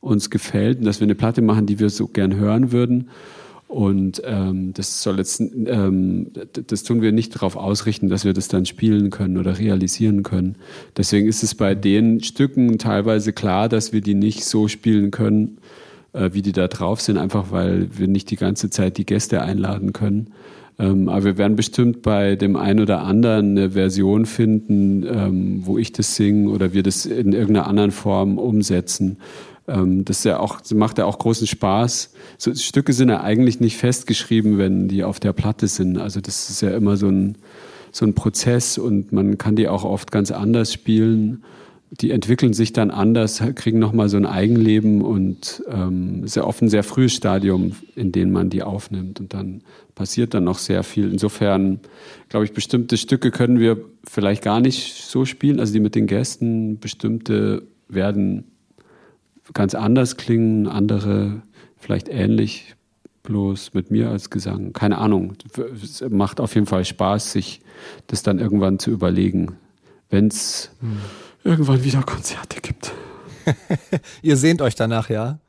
uns 0.02 0.30
gefällt 0.30 0.80
und 0.80 0.86
dass 0.86 1.00
wir 1.00 1.06
eine 1.06 1.16
Platte 1.16 1.42
machen, 1.42 1.66
die 1.66 1.80
wir 1.80 1.90
so 1.90 2.08
gern 2.08 2.36
hören 2.36 2.72
würden. 2.72 3.10
Und 3.68 4.22
ähm, 4.26 4.74
das 4.74 5.02
soll 5.02 5.18
jetzt, 5.18 5.40
ähm, 5.40 6.32
das 6.68 6.84
tun 6.84 7.02
wir 7.02 7.14
nicht 7.14 7.36
darauf 7.36 7.56
ausrichten, 7.56 8.10
dass 8.10 8.26
wir 8.26 8.34
das 8.34 8.50
dann 8.50 8.66
spielen 8.66 9.12
können 9.12 9.38
oder 9.38 9.60
realisieren 9.60 10.24
können. 10.24 10.56
Deswegen 10.98 11.30
ist 11.30 11.42
es 11.42 11.56
bei 11.56 11.74
den 11.74 12.22
Stücken 12.22 12.80
teilweise 12.80 13.32
klar, 13.32 13.70
dass 13.70 13.94
wir 13.94 14.02
die 14.02 14.14
nicht 14.14 14.44
so 14.44 14.68
spielen 14.68 15.10
können, 15.10 15.60
äh, 16.12 16.32
wie 16.34 16.42
die 16.42 16.52
da 16.52 16.68
drauf 16.68 17.00
sind, 17.00 17.18
einfach 17.18 17.52
weil 17.52 17.88
wir 17.98 18.10
nicht 18.10 18.30
die 18.30 18.36
ganze 18.36 18.70
Zeit 18.70 18.98
die 18.98 19.06
Gäste 19.06 19.42
einladen 19.42 19.94
können. 19.94 20.32
Ähm, 20.78 21.08
aber 21.08 21.24
wir 21.24 21.38
werden 21.38 21.56
bestimmt 21.56 22.02
bei 22.02 22.36
dem 22.36 22.58
einen 22.58 22.82
oder 22.82 23.04
anderen 23.04 23.52
eine 23.52 23.72
Version 23.72 24.26
finden, 24.26 25.06
ähm, 25.08 25.62
wo 25.66 25.78
ich 25.78 25.94
das 25.94 26.16
singe 26.16 26.50
oder 26.50 26.74
wir 26.74 26.84
das 26.84 27.06
in 27.06 27.32
irgendeiner 27.32 27.68
anderen 27.68 27.92
Form 27.92 28.38
umsetzen. 28.38 29.18
Ähm, 29.68 30.06
das, 30.06 30.24
ja 30.24 30.40
auch, 30.40 30.60
macht 30.74 30.98
ja 30.98 31.06
auch 31.06 31.20
großen 31.20 31.48
Spaß. 31.48 32.14
So, 32.38 32.54
Stücke 32.54 32.94
sind 32.94 33.10
ja 33.10 33.22
eigentlich 33.22 33.60
nicht 33.60 33.78
festgeschrieben, 33.78 34.58
wenn 34.58 34.88
die 34.88 35.04
auf 35.04 35.20
der 35.20 35.34
Platte 35.34 35.68
sind. 35.68 35.98
Also 35.98 36.22
das 36.22 36.50
ist 36.50 36.62
ja 36.62 36.72
immer 36.72 36.98
so 36.98 37.08
ein, 37.08 37.38
so 37.92 38.06
ein 38.06 38.16
Prozess 38.16 38.78
und 38.78 39.12
man 39.12 39.38
kann 39.38 39.56
die 39.56 39.68
auch 39.68 39.84
oft 39.84 40.12
ganz 40.12 40.32
anders 40.32 40.74
spielen. 40.74 41.44
Die 42.00 42.12
entwickeln 42.12 42.54
sich 42.54 42.72
dann 42.72 42.90
anders, 42.90 43.44
kriegen 43.56 43.78
nochmal 43.78 44.08
so 44.08 44.16
ein 44.16 44.26
Eigenleben 44.26 45.02
und 45.02 45.62
ähm, 45.70 46.24
ist 46.24 46.38
ja 46.38 46.46
oft 46.46 46.62
ein 46.62 46.70
sehr 46.70 46.84
frühes 46.84 47.14
Stadium, 47.14 47.74
in 47.96 48.14
dem 48.14 48.32
man 48.32 48.50
die 48.50 48.64
aufnimmt 48.64 49.20
und 49.20 49.34
dann 49.34 49.62
passiert 49.94 50.34
dann 50.34 50.46
noch 50.46 50.58
sehr 50.58 50.84
viel. 50.84 51.12
Insofern 51.12 51.82
glaube 52.30 52.46
ich, 52.46 52.54
bestimmte 52.54 52.96
Stücke 52.96 53.30
können 53.30 53.60
wir 53.60 53.78
vielleicht 54.06 54.42
gar 54.42 54.62
nicht 54.62 55.06
so 55.06 55.26
spielen, 55.26 55.60
also 55.60 55.74
die 55.74 55.82
mit 55.82 55.96
den 55.96 56.08
Gästen, 56.08 56.80
bestimmte 56.80 57.64
werden 57.90 58.51
ganz 59.54 59.76
anders 59.76 60.18
klingen, 60.18 60.68
andere 60.68 61.42
vielleicht 61.78 62.10
ähnlich, 62.10 62.76
bloß 63.24 63.74
mit 63.74 63.92
mir 63.92 64.10
als 64.10 64.30
Gesang. 64.30 64.74
Keine 64.74 64.98
Ahnung. 64.98 65.34
Es 65.82 66.04
macht 66.10 66.40
auf 66.40 66.56
jeden 66.56 66.68
Fall 66.68 66.86
Spaß, 66.86 67.32
sich 67.32 67.62
das 68.08 68.24
dann 68.24 68.40
irgendwann 68.40 68.80
zu 68.80 68.92
überlegen, 68.92 69.58
wenn 70.10 70.28
es 70.28 70.72
hm. 70.80 70.98
irgendwann 71.44 71.84
wieder 71.84 72.02
Konzerte 72.04 72.62
gibt. 72.62 72.92
Ihr 74.22 74.38
sehnt 74.38 74.62
euch 74.62 74.76
danach, 74.76 75.10
ja? 75.10 75.40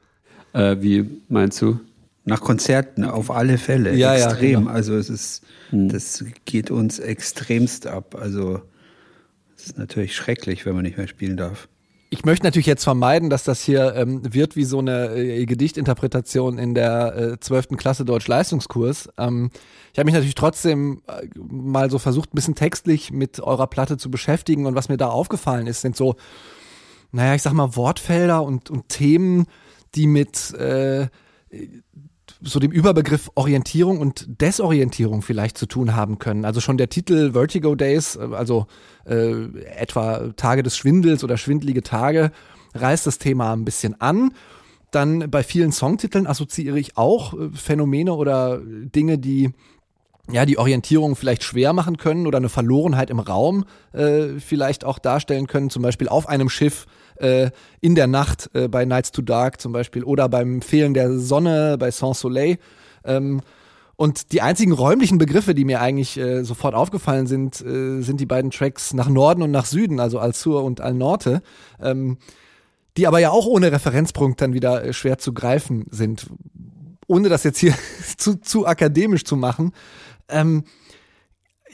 Äh, 0.52 0.76
wie 0.80 1.08
meinst 1.28 1.60
du? 1.62 1.80
Nach 2.24 2.40
Konzerten 2.40 3.04
auf 3.04 3.30
alle 3.30 3.58
Fälle. 3.58 3.94
Ja, 3.94 4.14
extrem. 4.14 4.50
Ja, 4.50 4.58
genau. 4.60 4.70
Also 4.70 4.94
es 4.94 5.10
ist, 5.10 5.42
hm. 5.70 5.88
das 5.88 6.24
geht 6.44 6.70
uns 6.70 6.98
extremst 6.98 7.86
ab. 7.86 8.16
Also 8.18 8.62
es 9.56 9.66
ist 9.66 9.78
natürlich 9.78 10.14
schrecklich, 10.14 10.66
wenn 10.66 10.74
man 10.74 10.82
nicht 10.82 10.98
mehr 10.98 11.08
spielen 11.08 11.36
darf. 11.36 11.68
Ich 12.12 12.26
möchte 12.26 12.44
natürlich 12.44 12.66
jetzt 12.66 12.84
vermeiden, 12.84 13.30
dass 13.30 13.42
das 13.42 13.62
hier 13.62 13.94
ähm, 13.96 14.34
wird 14.34 14.54
wie 14.54 14.64
so 14.64 14.80
eine 14.80 15.16
äh, 15.16 15.46
Gedichtinterpretation 15.46 16.58
in 16.58 16.74
der 16.74 17.38
äh, 17.40 17.76
Klasse 17.78 18.04
Deutsch-Leistungskurs. 18.04 19.08
Ähm, 19.16 19.50
ich 19.94 19.98
habe 19.98 20.04
mich 20.04 20.12
natürlich 20.12 20.34
trotzdem 20.34 21.00
äh, 21.08 21.26
mal 21.38 21.90
so 21.90 21.98
versucht, 21.98 22.34
ein 22.34 22.34
bisschen 22.34 22.54
textlich 22.54 23.12
mit 23.12 23.40
eurer 23.40 23.66
Platte 23.66 23.96
zu 23.96 24.10
beschäftigen 24.10 24.66
und 24.66 24.74
was 24.74 24.90
mir 24.90 24.98
da 24.98 25.08
aufgefallen 25.08 25.66
ist, 25.66 25.80
sind 25.80 25.96
so, 25.96 26.16
naja, 27.12 27.34
ich 27.34 27.40
sag 27.40 27.54
mal, 27.54 27.76
Wortfelder 27.76 28.42
und, 28.42 28.68
und 28.68 28.90
Themen, 28.90 29.46
die 29.94 30.06
mit 30.06 30.52
äh, 30.52 31.08
so 32.42 32.58
dem 32.58 32.72
Überbegriff 32.72 33.30
Orientierung 33.34 33.98
und 33.98 34.40
Desorientierung 34.40 35.22
vielleicht 35.22 35.58
zu 35.58 35.66
tun 35.66 35.94
haben 35.94 36.18
können. 36.18 36.44
Also 36.44 36.60
schon 36.60 36.76
der 36.76 36.88
Titel 36.88 37.32
Vertigo 37.32 37.74
Days, 37.74 38.16
äh, 38.16 38.28
also 38.32 38.66
äh, 39.04 39.44
etwa 39.76 40.32
Tage 40.36 40.62
des 40.62 40.76
Schwindels 40.76 41.24
oder 41.24 41.36
schwindelige 41.36 41.82
Tage, 41.82 42.32
reißt 42.74 43.06
das 43.06 43.18
Thema 43.18 43.52
ein 43.52 43.64
bisschen 43.64 44.00
an. 44.00 44.34
Dann 44.90 45.30
bei 45.30 45.42
vielen 45.42 45.72
Songtiteln 45.72 46.26
assoziiere 46.26 46.78
ich 46.78 46.96
auch 46.96 47.34
äh, 47.34 47.50
Phänomene 47.52 48.14
oder 48.14 48.60
Dinge, 48.62 49.18
die 49.18 49.50
ja, 50.30 50.46
die 50.46 50.58
Orientierung 50.58 51.16
vielleicht 51.16 51.42
schwer 51.42 51.72
machen 51.72 51.96
können 51.96 52.26
oder 52.26 52.38
eine 52.38 52.48
Verlorenheit 52.48 53.10
im 53.10 53.18
Raum 53.18 53.64
äh, 53.92 54.38
vielleicht 54.38 54.84
auch 54.84 54.98
darstellen 54.98 55.46
können, 55.46 55.68
zum 55.68 55.82
Beispiel 55.82 56.08
auf 56.08 56.28
einem 56.28 56.48
Schiff 56.48 56.86
äh, 57.16 57.50
in 57.80 57.94
der 57.94 58.06
Nacht 58.06 58.50
äh, 58.54 58.68
bei 58.68 58.84
Nights 58.84 59.10
to 59.10 59.22
Dark 59.22 59.60
zum 59.60 59.72
Beispiel 59.72 60.04
oder 60.04 60.28
beim 60.28 60.62
Fehlen 60.62 60.94
der 60.94 61.18
Sonne 61.18 61.76
bei 61.78 61.90
Sans 61.90 62.20
Soleil. 62.20 62.58
Ähm, 63.04 63.40
und 63.96 64.32
die 64.32 64.42
einzigen 64.42 64.72
räumlichen 64.72 65.18
Begriffe, 65.18 65.54
die 65.54 65.64
mir 65.64 65.80
eigentlich 65.80 66.16
äh, 66.18 66.44
sofort 66.44 66.74
aufgefallen 66.74 67.26
sind, 67.26 67.60
äh, 67.60 68.00
sind 68.00 68.20
die 68.20 68.26
beiden 68.26 68.50
Tracks 68.50 68.94
nach 68.94 69.08
Norden 69.08 69.42
und 69.42 69.50
nach 69.50 69.66
Süden, 69.66 70.00
also 70.00 70.18
Al 70.18 70.34
Sur 70.34 70.64
und 70.64 70.80
Al 70.80 70.94
Norte, 70.94 71.42
ähm, 71.80 72.18
die 72.96 73.06
aber 73.06 73.18
ja 73.18 73.30
auch 73.30 73.46
ohne 73.46 73.70
Referenzpunkt 73.70 74.40
dann 74.40 74.54
wieder 74.54 74.84
äh, 74.84 74.92
schwer 74.92 75.18
zu 75.18 75.32
greifen 75.32 75.86
sind. 75.90 76.26
Ohne 77.12 77.28
das 77.28 77.44
jetzt 77.44 77.58
hier 77.58 77.74
zu, 78.16 78.40
zu 78.40 78.66
akademisch 78.66 79.24
zu 79.24 79.36
machen. 79.36 79.72
Ähm, 80.30 80.64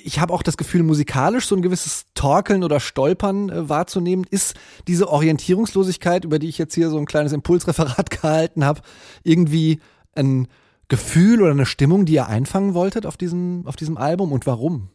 ich 0.03 0.19
habe 0.19 0.33
auch 0.33 0.43
das 0.43 0.57
Gefühl, 0.57 0.83
musikalisch 0.83 1.47
so 1.47 1.55
ein 1.55 1.63
gewisses 1.63 2.07
Torkeln 2.15 2.65
oder 2.65 2.81
Stolpern 2.81 3.49
äh, 3.49 3.69
wahrzunehmen. 3.69 4.27
Ist 4.29 4.57
diese 4.89 5.09
Orientierungslosigkeit, 5.09 6.25
über 6.25 6.41
die 6.41 6.49
ich 6.49 6.59
jetzt 6.59 6.75
hier 6.75 6.91
so 6.91 6.99
ein 6.99 7.07
kleines 7.07 7.33
Impulsreferat 7.33 8.11
gehalten 8.23 8.65
habe, 8.65 8.81
irgendwie 9.23 9.79
ein 10.17 10.49
Gefühl 10.89 11.41
oder 11.41 11.53
eine 11.53 11.67
Stimmung, 11.67 12.05
die 12.05 12.15
ihr 12.15 12.27
einfangen 12.27 12.75
wolltet 12.75 13.07
auf 13.07 13.17
diesem, 13.17 13.65
auf 13.65 13.77
diesem 13.77 13.97
Album 13.97 14.33
und 14.33 14.45
warum? 14.45 14.89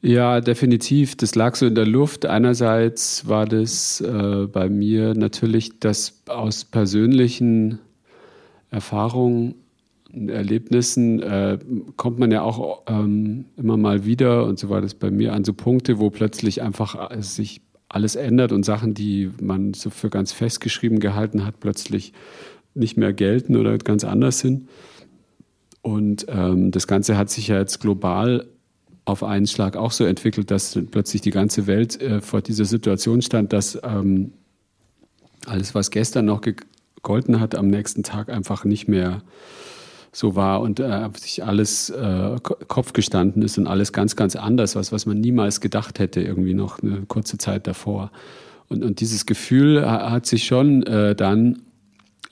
Ja, 0.00 0.40
definitiv. 0.40 1.16
Das 1.16 1.36
lag 1.36 1.54
so 1.54 1.66
in 1.66 1.76
der 1.76 1.86
Luft. 1.86 2.26
Einerseits 2.26 3.28
war 3.28 3.46
das 3.46 4.00
äh, 4.00 4.48
bei 4.50 4.68
mir 4.68 5.14
natürlich, 5.14 5.78
dass 5.78 6.22
aus 6.26 6.64
persönlichen 6.64 7.78
Erfahrungen 8.74 9.54
Erlebnissen 10.28 11.20
äh, 11.22 11.58
kommt 11.96 12.18
man 12.18 12.30
ja 12.30 12.42
auch 12.42 12.82
ähm, 12.86 13.46
immer 13.56 13.76
mal 13.76 14.04
wieder, 14.04 14.44
und 14.44 14.58
so 14.58 14.68
war 14.68 14.80
das 14.80 14.94
bei 14.94 15.10
mir, 15.10 15.32
an 15.32 15.44
so 15.44 15.52
Punkte, 15.52 15.98
wo 15.98 16.10
plötzlich 16.10 16.62
einfach 16.62 17.10
äh, 17.10 17.22
sich 17.22 17.62
alles 17.88 18.16
ändert 18.16 18.52
und 18.52 18.64
Sachen, 18.64 18.94
die 18.94 19.30
man 19.40 19.74
so 19.74 19.90
für 19.90 20.10
ganz 20.10 20.32
festgeschrieben 20.32 21.00
gehalten 21.00 21.44
hat, 21.44 21.60
plötzlich 21.60 22.12
nicht 22.74 22.96
mehr 22.96 23.12
gelten 23.12 23.56
oder 23.56 23.76
ganz 23.78 24.04
anders 24.04 24.40
sind. 24.40 24.68
Und 25.82 26.26
ähm, 26.28 26.70
das 26.70 26.86
Ganze 26.86 27.16
hat 27.16 27.30
sich 27.30 27.48
ja 27.48 27.58
jetzt 27.58 27.80
global 27.80 28.46
auf 29.04 29.22
einen 29.22 29.46
Schlag 29.46 29.76
auch 29.76 29.92
so 29.92 30.04
entwickelt, 30.04 30.50
dass 30.50 30.78
plötzlich 30.90 31.20
die 31.20 31.30
ganze 31.30 31.66
Welt 31.66 32.00
äh, 32.00 32.20
vor 32.20 32.40
dieser 32.40 32.64
Situation 32.64 33.20
stand, 33.20 33.52
dass 33.52 33.78
ähm, 33.82 34.32
alles, 35.46 35.74
was 35.74 35.90
gestern 35.90 36.24
noch 36.24 36.40
gegolten 37.04 37.38
hat, 37.38 37.54
am 37.54 37.68
nächsten 37.68 38.02
Tag 38.02 38.30
einfach 38.30 38.64
nicht 38.64 38.88
mehr 38.88 39.22
so 40.10 40.36
war 40.36 40.60
und 40.60 40.80
äh, 40.80 41.08
sich 41.16 41.44
alles 41.44 41.90
äh, 41.90 42.36
Kopf 42.42 42.92
gestanden 42.92 43.42
ist 43.42 43.58
und 43.58 43.66
alles 43.66 43.92
ganz, 43.92 44.16
ganz 44.16 44.36
anders, 44.36 44.74
was, 44.74 44.90
was 44.90 45.06
man 45.06 45.20
niemals 45.20 45.60
gedacht 45.60 45.98
hätte, 45.98 46.20
irgendwie 46.20 46.54
noch 46.54 46.82
eine 46.82 47.02
kurze 47.06 47.36
Zeit 47.36 47.66
davor. 47.66 48.10
Und, 48.68 48.82
und 48.82 49.00
dieses 49.00 49.26
Gefühl 49.26 49.84
hat 49.88 50.26
sich 50.26 50.44
schon 50.44 50.84
äh, 50.84 51.14
dann 51.14 51.62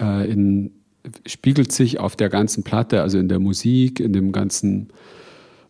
äh, 0.00 0.30
in, 0.30 0.70
spiegelt 1.26 1.72
sich 1.72 1.98
auf 1.98 2.16
der 2.16 2.28
ganzen 2.28 2.62
Platte, 2.62 3.02
also 3.02 3.18
in 3.18 3.28
der 3.28 3.40
Musik, 3.40 4.00
in 4.00 4.12
dem 4.12 4.32
ganzen 4.32 4.88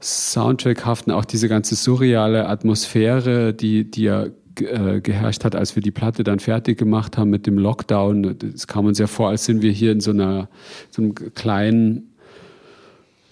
Soundtrack-haften, 0.00 1.12
auch 1.12 1.25
diese 1.25 1.49
ganze 1.49 1.75
surreale 1.75 2.47
Atmosphäre, 2.47 3.54
die, 3.54 3.90
die 3.90 4.02
ja 4.02 4.26
äh, 4.61 5.00
geherrscht 5.00 5.44
hat, 5.44 5.54
als 5.54 5.76
wir 5.76 5.82
die 5.82 5.90
Platte 5.90 6.25
dann 6.25 6.38
fertig 6.38 6.78
gemacht 6.78 7.18
haben 7.18 7.30
mit 7.30 7.47
dem 7.47 7.59
Lockdown. 7.59 8.37
Es 8.54 8.66
kam 8.66 8.87
uns 8.87 8.99
ja 8.99 9.06
vor, 9.06 9.28
als 9.28 9.44
sind 9.44 9.62
wir 9.62 9.73
hier 9.73 9.92
in 9.92 10.00
so, 10.00 10.11
einer, 10.11 10.49
so 10.90 11.02
einem 11.02 11.14
kleinen, 11.14 12.09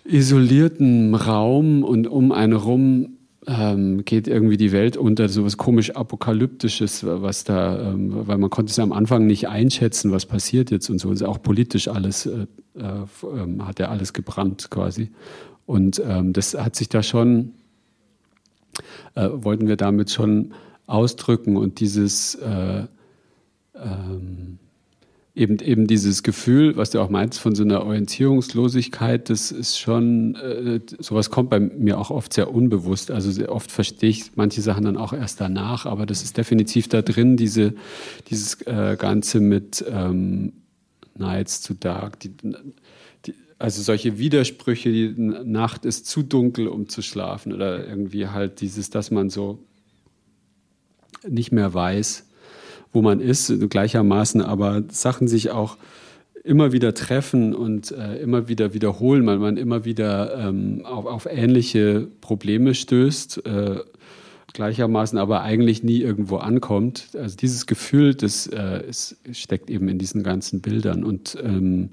isolierten 0.04 1.14
Raum 1.14 1.84
und 1.84 2.06
um 2.06 2.32
einen 2.32 2.54
rum 2.54 3.16
ähm, 3.46 4.04
geht 4.04 4.28
irgendwie 4.28 4.56
die 4.56 4.72
Welt 4.72 4.96
unter, 4.96 5.28
so 5.28 5.44
was 5.44 5.56
komisch 5.56 5.90
Apokalyptisches, 5.90 7.04
was 7.04 7.44
da, 7.44 7.92
ähm, 7.92 8.26
weil 8.26 8.38
man 8.38 8.50
konnte 8.50 8.70
es 8.70 8.78
am 8.78 8.92
Anfang 8.92 9.26
nicht 9.26 9.48
einschätzen, 9.48 10.12
was 10.12 10.26
passiert 10.26 10.70
jetzt 10.70 10.90
und 10.90 10.98
so. 10.98 11.10
ist 11.10 11.22
auch 11.22 11.42
politisch 11.42 11.88
alles, 11.88 12.26
äh, 12.26 12.46
äh, 12.76 13.60
hat 13.60 13.78
ja 13.78 13.88
alles 13.88 14.12
gebrannt 14.12 14.68
quasi. 14.70 15.10
Und 15.66 16.02
ähm, 16.04 16.32
das 16.32 16.54
hat 16.54 16.76
sich 16.76 16.88
da 16.88 17.02
schon, 17.02 17.52
äh, 19.14 19.28
wollten 19.32 19.68
wir 19.68 19.76
damit 19.76 20.10
schon 20.10 20.52
ausdrücken 20.90 21.56
und 21.56 21.80
dieses 21.80 22.34
äh, 22.36 22.84
ähm, 23.74 24.58
eben, 25.34 25.58
eben 25.60 25.86
dieses 25.86 26.22
Gefühl, 26.22 26.76
was 26.76 26.90
du 26.90 27.00
auch 27.00 27.08
meinst, 27.08 27.38
von 27.40 27.54
so 27.54 27.62
einer 27.62 27.84
Orientierungslosigkeit, 27.84 29.30
das 29.30 29.52
ist 29.52 29.78
schon, 29.78 30.34
äh, 30.36 30.80
sowas 30.98 31.30
kommt 31.30 31.50
bei 31.50 31.60
mir 31.60 31.98
auch 31.98 32.10
oft 32.10 32.32
sehr 32.32 32.52
unbewusst. 32.52 33.10
Also 33.10 33.30
sehr 33.30 33.52
oft 33.52 33.70
verstehe 33.70 34.10
ich 34.10 34.36
manche 34.36 34.60
Sachen 34.60 34.84
dann 34.84 34.96
auch 34.96 35.12
erst 35.12 35.40
danach, 35.40 35.86
aber 35.86 36.06
das 36.06 36.22
ist 36.22 36.36
definitiv 36.36 36.88
da 36.88 37.02
drin, 37.02 37.36
diese, 37.36 37.74
dieses 38.28 38.60
äh, 38.66 38.96
Ganze 38.98 39.40
mit 39.40 39.84
ähm, 39.88 40.52
Nights 41.16 41.62
to 41.62 41.74
Dark, 41.74 42.18
die, 42.20 42.32
die, 43.26 43.34
also 43.58 43.82
solche 43.82 44.18
Widersprüche, 44.18 44.90
die 44.90 45.14
Nacht 45.16 45.84
ist 45.84 46.06
zu 46.06 46.22
dunkel, 46.22 46.66
um 46.66 46.88
zu 46.88 47.02
schlafen 47.02 47.52
oder 47.52 47.86
irgendwie 47.86 48.26
halt 48.26 48.60
dieses, 48.60 48.90
dass 48.90 49.10
man 49.10 49.30
so 49.30 49.64
nicht 51.28 51.52
mehr 51.52 51.72
weiß, 51.72 52.26
wo 52.92 53.02
man 53.02 53.20
ist, 53.20 53.52
gleichermaßen, 53.70 54.42
aber 54.42 54.82
Sachen 54.88 55.28
sich 55.28 55.50
auch 55.50 55.76
immer 56.42 56.72
wieder 56.72 56.94
treffen 56.94 57.54
und 57.54 57.92
äh, 57.92 58.16
immer 58.16 58.48
wieder 58.48 58.72
wiederholen, 58.72 59.26
weil 59.26 59.38
man 59.38 59.56
immer 59.56 59.84
wieder 59.84 60.36
ähm, 60.38 60.82
auf, 60.84 61.06
auf, 61.06 61.26
ähnliche 61.26 62.08
Probleme 62.20 62.74
stößt, 62.74 63.46
äh, 63.46 63.80
gleichermaßen 64.52 65.18
aber 65.18 65.42
eigentlich 65.42 65.82
nie 65.82 66.00
irgendwo 66.00 66.38
ankommt. 66.38 67.08
Also 67.14 67.36
dieses 67.36 67.66
Gefühl, 67.66 68.14
das 68.14 68.46
äh, 68.46 68.88
ist, 68.88 69.16
steckt 69.32 69.70
eben 69.70 69.88
in 69.88 69.98
diesen 69.98 70.22
ganzen 70.22 70.60
Bildern 70.60 71.04
und 71.04 71.36
ähm, 71.42 71.90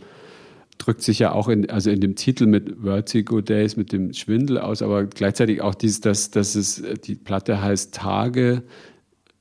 drückt 0.77 1.01
sich 1.01 1.19
ja 1.19 1.33
auch 1.33 1.49
in, 1.49 1.69
also 1.69 1.89
in 1.89 1.99
dem 1.99 2.15
Titel 2.15 2.45
mit 2.45 2.77
Vertigo 2.83 3.41
Days, 3.41 3.75
mit 3.75 3.91
dem 3.91 4.13
Schwindel 4.13 4.59
aus, 4.59 4.81
aber 4.81 5.05
gleichzeitig 5.05 5.61
auch 5.61 5.75
dieses, 5.75 6.01
dass, 6.01 6.31
dass 6.31 6.55
es, 6.55 6.81
die 7.03 7.15
Platte 7.15 7.61
heißt 7.61 7.93
Tage, 7.93 8.63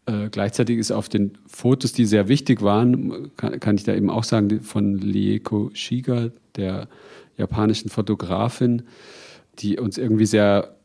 äh, 0.06 0.28
gleichzeitig 0.30 0.78
ist 0.78 0.92
auf 0.92 1.08
den 1.08 1.36
Fotos, 1.46 1.92
die 1.92 2.06
sehr 2.06 2.28
wichtig 2.28 2.62
waren, 2.62 3.30
kann, 3.36 3.60
kann 3.60 3.76
ich 3.76 3.84
da 3.84 3.94
eben 3.94 4.08
auch 4.08 4.24
sagen, 4.24 4.60
von 4.60 4.98
Lieko 4.98 5.70
Shiga, 5.74 6.30
der 6.54 6.88
japanischen 7.36 7.90
Fotografin, 7.90 8.82
die 9.58 9.78
uns 9.78 9.98
irgendwie 9.98 10.26
sehr 10.26 10.76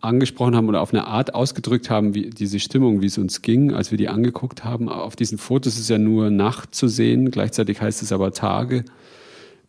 angesprochen 0.00 0.56
haben 0.56 0.68
oder 0.68 0.80
auf 0.80 0.92
eine 0.92 1.06
Art 1.06 1.34
ausgedrückt 1.34 1.88
haben, 1.88 2.14
wie 2.14 2.30
diese 2.30 2.58
Stimmung, 2.60 3.00
wie 3.00 3.06
es 3.06 3.18
uns 3.18 3.40
ging, 3.40 3.72
als 3.72 3.90
wir 3.92 3.98
die 3.98 4.08
angeguckt 4.08 4.64
haben. 4.64 4.88
Auf 4.88 5.16
diesen 5.16 5.38
Fotos 5.38 5.78
ist 5.78 5.88
ja 5.88 5.98
nur 5.98 6.30
Nacht 6.30 6.74
zu 6.74 6.88
sehen, 6.88 7.30
gleichzeitig 7.30 7.80
heißt 7.80 8.02
es 8.02 8.12
aber 8.12 8.32
Tage. 8.32 8.84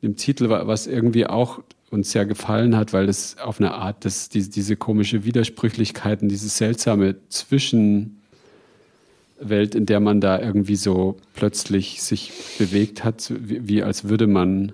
Im 0.02 0.16
Titel, 0.18 0.50
was 0.50 0.88
irgendwie 0.88 1.28
auch 1.28 1.62
uns 1.92 2.12
sehr 2.12 2.26
gefallen 2.26 2.76
hat, 2.76 2.92
weil 2.92 3.08
es 3.08 3.38
auf 3.38 3.60
eine 3.60 3.76
Art, 3.76 4.04
dass 4.04 4.28
diese, 4.28 4.50
diese 4.50 4.76
komische 4.76 5.24
Widersprüchlichkeiten, 5.24 6.28
dieses 6.28 6.58
seltsame 6.58 7.16
Zwischen 7.30 8.20
Welt, 9.40 9.76
in 9.76 9.86
der 9.86 10.00
man 10.00 10.22
da 10.22 10.40
irgendwie 10.40 10.76
so 10.76 11.18
plötzlich 11.34 12.02
sich 12.02 12.32
bewegt 12.58 13.04
hat, 13.04 13.32
wie, 13.36 13.68
wie 13.68 13.84
als 13.84 14.10
würde 14.10 14.28
man 14.28 14.74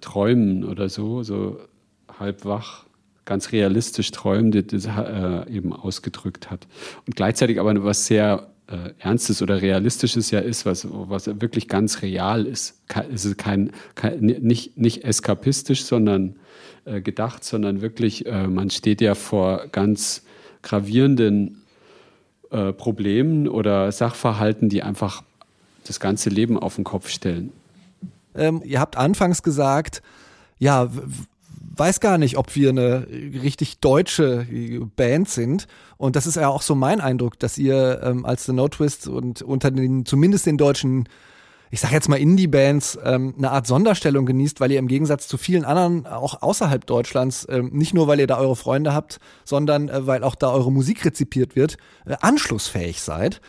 träumen 0.00 0.64
oder 0.64 0.88
so, 0.88 1.22
so 1.22 1.58
halb 2.18 2.44
wach, 2.44 2.84
ganz 3.24 3.52
realistisch 3.52 4.10
träumen, 4.10 4.52
das, 4.52 4.66
das 4.66 4.86
äh, 4.86 5.50
eben 5.50 5.72
ausgedrückt 5.72 6.50
hat. 6.50 6.66
Und 7.06 7.16
gleichzeitig 7.16 7.58
aber 7.58 7.84
was 7.84 8.06
sehr 8.06 8.48
äh, 8.66 8.90
Ernstes 8.98 9.42
oder 9.42 9.60
Realistisches 9.60 10.30
ja 10.30 10.40
ist, 10.40 10.66
was, 10.66 10.86
was 10.90 11.26
wirklich 11.40 11.68
ganz 11.68 12.02
real 12.02 12.46
ist. 12.46 12.80
Es 13.12 13.24
ist 13.24 13.38
kein, 13.38 13.72
kein 13.94 14.20
nicht, 14.20 14.78
nicht 14.78 15.04
eskapistisch, 15.04 15.84
sondern 15.84 16.36
äh, 16.84 17.00
gedacht, 17.00 17.44
sondern 17.44 17.80
wirklich, 17.80 18.26
äh, 18.26 18.46
man 18.46 18.70
steht 18.70 19.00
ja 19.00 19.14
vor 19.14 19.66
ganz 19.72 20.24
gravierenden 20.62 21.63
äh, 22.54 22.72
Problemen 22.72 23.48
oder 23.48 23.90
Sachverhalten, 23.90 24.68
die 24.68 24.82
einfach 24.82 25.22
das 25.84 25.98
ganze 25.98 26.30
Leben 26.30 26.56
auf 26.58 26.76
den 26.76 26.84
Kopf 26.84 27.08
stellen. 27.08 27.52
Ähm, 28.36 28.62
ihr 28.64 28.78
habt 28.78 28.96
anfangs 28.96 29.42
gesagt, 29.42 30.02
ja, 30.58 30.88
weiß 31.76 31.98
gar 31.98 32.16
nicht, 32.16 32.38
ob 32.38 32.54
wir 32.54 32.70
eine 32.70 33.08
richtig 33.08 33.78
deutsche 33.80 34.46
Band 34.94 35.28
sind. 35.28 35.66
Und 35.96 36.14
das 36.14 36.28
ist 36.28 36.36
ja 36.36 36.48
auch 36.48 36.62
so 36.62 36.76
mein 36.76 37.00
Eindruck, 37.00 37.38
dass 37.40 37.58
ihr 37.58 38.00
ähm, 38.04 38.24
als 38.24 38.46
The 38.46 38.52
No 38.52 38.68
Twist 38.68 39.08
und 39.08 39.42
unter 39.42 39.72
den, 39.72 40.06
zumindest 40.06 40.46
den 40.46 40.56
deutschen, 40.56 41.08
ich 41.74 41.80
sag 41.80 41.90
jetzt 41.90 42.08
mal 42.08 42.20
Indie-Bands, 42.20 43.00
ähm, 43.02 43.34
eine 43.36 43.50
Art 43.50 43.66
Sonderstellung 43.66 44.26
genießt, 44.26 44.60
weil 44.60 44.70
ihr 44.70 44.78
im 44.78 44.86
Gegensatz 44.86 45.26
zu 45.26 45.36
vielen 45.36 45.64
anderen, 45.64 46.06
auch 46.06 46.40
außerhalb 46.40 46.86
Deutschlands, 46.86 47.48
ähm, 47.50 47.70
nicht 47.72 47.94
nur, 47.94 48.06
weil 48.06 48.20
ihr 48.20 48.28
da 48.28 48.38
eure 48.38 48.54
Freunde 48.54 48.94
habt, 48.94 49.18
sondern 49.44 49.88
äh, 49.88 50.06
weil 50.06 50.22
auch 50.22 50.36
da 50.36 50.52
eure 50.52 50.70
Musik 50.70 51.04
rezipiert 51.04 51.56
wird, 51.56 51.76
äh, 52.06 52.14
anschlussfähig 52.20 53.02
seid. 53.02 53.40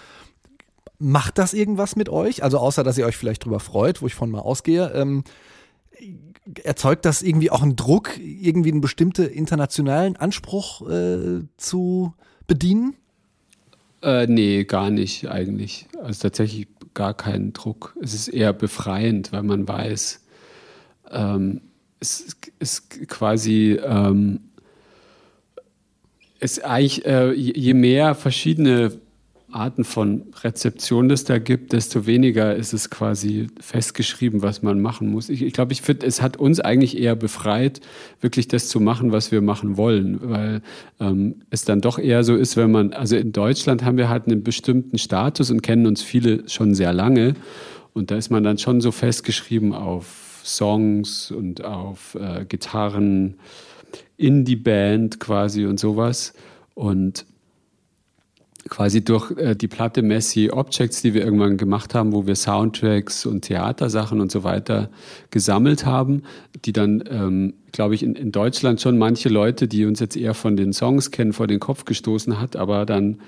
Macht 0.97 1.37
das 1.37 1.53
irgendwas 1.53 1.95
mit 1.95 2.09
euch? 2.09 2.41
Also 2.41 2.57
außer, 2.57 2.83
dass 2.83 2.97
ihr 2.97 3.05
euch 3.05 3.15
vielleicht 3.15 3.45
drüber 3.45 3.59
freut, 3.59 4.01
wo 4.01 4.07
ich 4.07 4.15
von 4.15 4.31
mal 4.31 4.39
ausgehe. 4.39 4.91
Ähm, 4.95 5.23
erzeugt 6.63 7.05
das 7.05 7.21
irgendwie 7.21 7.51
auch 7.51 7.61
einen 7.61 7.75
Druck, 7.75 8.17
irgendwie 8.17 8.71
einen 8.71 8.81
bestimmten 8.81 9.27
internationalen 9.27 10.15
Anspruch 10.15 10.81
äh, 10.89 11.43
zu 11.57 12.15
bedienen? 12.47 12.95
Äh, 14.05 14.27
nee, 14.27 14.63
gar 14.65 14.91
nicht 14.91 15.27
eigentlich. 15.27 15.87
Also 15.99 16.21
tatsächlich 16.21 16.67
gar 16.93 17.15
keinen 17.15 17.53
Druck. 17.53 17.97
Es 17.99 18.13
ist 18.13 18.27
eher 18.27 18.53
befreiend, 18.53 19.31
weil 19.31 19.41
man 19.41 19.67
weiß, 19.67 20.23
ähm, 21.09 21.61
es 21.99 22.37
ist 22.59 23.07
quasi 23.09 23.79
ähm, 23.83 24.41
es 26.39 26.59
eigentlich 26.59 27.03
äh, 27.07 27.33
je 27.33 27.73
mehr 27.73 28.13
verschiedene 28.13 28.91
Arten 29.55 29.85
von 29.85 30.23
Rezeption 30.43 31.09
es 31.09 31.23
da 31.23 31.39
gibt, 31.39 31.71
desto 31.73 32.05
weniger 32.05 32.55
ist 32.55 32.73
es 32.73 32.89
quasi 32.89 33.47
festgeschrieben, 33.59 34.41
was 34.41 34.61
man 34.61 34.81
machen 34.81 35.09
muss. 35.09 35.29
Ich, 35.29 35.41
ich 35.41 35.53
glaube, 35.53 35.71
ich 35.71 35.81
finde, 35.81 36.05
es 36.05 36.21
hat 36.21 36.37
uns 36.37 36.59
eigentlich 36.59 36.99
eher 36.99 37.15
befreit, 37.15 37.79
wirklich 38.19 38.47
das 38.49 38.67
zu 38.67 38.81
machen, 38.81 39.13
was 39.13 39.31
wir 39.31 39.41
machen 39.41 39.77
wollen, 39.77 40.19
weil 40.21 40.61
ähm, 40.99 41.41
es 41.49 41.63
dann 41.63 41.79
doch 41.79 41.97
eher 41.97 42.23
so 42.23 42.35
ist, 42.35 42.57
wenn 42.57 42.69
man, 42.69 42.93
also 42.93 43.15
in 43.15 43.31
Deutschland 43.31 43.83
haben 43.83 43.97
wir 43.97 44.09
halt 44.09 44.27
einen 44.27 44.43
bestimmten 44.43 44.97
Status 44.97 45.49
und 45.49 45.61
kennen 45.61 45.87
uns 45.87 46.03
viele 46.03 46.47
schon 46.49 46.75
sehr 46.75 46.91
lange 46.91 47.35
und 47.93 48.11
da 48.11 48.17
ist 48.17 48.29
man 48.29 48.43
dann 48.43 48.57
schon 48.57 48.81
so 48.81 48.91
festgeschrieben 48.91 49.73
auf 49.73 50.41
Songs 50.43 51.31
und 51.31 51.63
auf 51.63 52.15
äh, 52.15 52.43
Gitarren, 52.43 53.35
Indie-Band 54.17 55.19
quasi 55.21 55.65
und 55.65 55.79
sowas 55.79 56.33
und 56.73 57.25
quasi 58.69 59.03
durch 59.03 59.31
äh, 59.37 59.55
die 59.55 59.67
Platte 59.67 60.01
Messy 60.01 60.49
Objects, 60.49 61.01
die 61.01 61.13
wir 61.13 61.23
irgendwann 61.23 61.57
gemacht 61.57 61.93
haben, 61.93 62.13
wo 62.13 62.25
wir 62.25 62.35
Soundtracks 62.35 63.25
und 63.25 63.41
Theatersachen 63.43 64.19
und 64.19 64.31
so 64.31 64.43
weiter 64.43 64.89
gesammelt 65.29 65.85
haben, 65.85 66.23
die 66.65 66.73
dann, 66.73 67.03
ähm, 67.09 67.53
glaube 67.71 67.95
ich, 67.95 68.03
in, 68.03 68.15
in 68.15 68.31
Deutschland 68.31 68.81
schon 68.81 68.97
manche 68.97 69.29
Leute, 69.29 69.67
die 69.67 69.85
uns 69.85 69.99
jetzt 69.99 70.17
eher 70.17 70.33
von 70.33 70.57
den 70.57 70.73
Songs 70.73 71.11
kennen, 71.11 71.33
vor 71.33 71.47
den 71.47 71.59
Kopf 71.59 71.85
gestoßen 71.85 72.39
hat, 72.39 72.55
aber 72.55 72.85
dann 72.85 73.21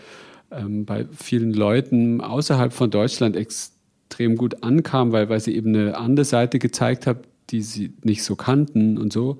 ähm, 0.52 0.86
bei 0.86 1.06
vielen 1.16 1.54
Leuten 1.54 2.22
außerhalb 2.22 2.74
von 2.74 2.90
Deutschland 2.90 3.36
extrem 3.36 4.38
gut 4.38 4.64
ankam, 4.64 5.12
weil, 5.12 5.30
weil 5.30 5.40
sie 5.40 5.56
eben 5.56 5.76
eine 5.76 5.98
andere 5.98 6.26
Seite 6.26 6.58
gezeigt 6.58 7.06
hat, 7.06 7.26
die 7.52 7.62
sie 7.62 7.94
nicht 8.04 8.24
so 8.24 8.36
kannten 8.36 8.98
und 8.98 9.14
so. 9.14 9.38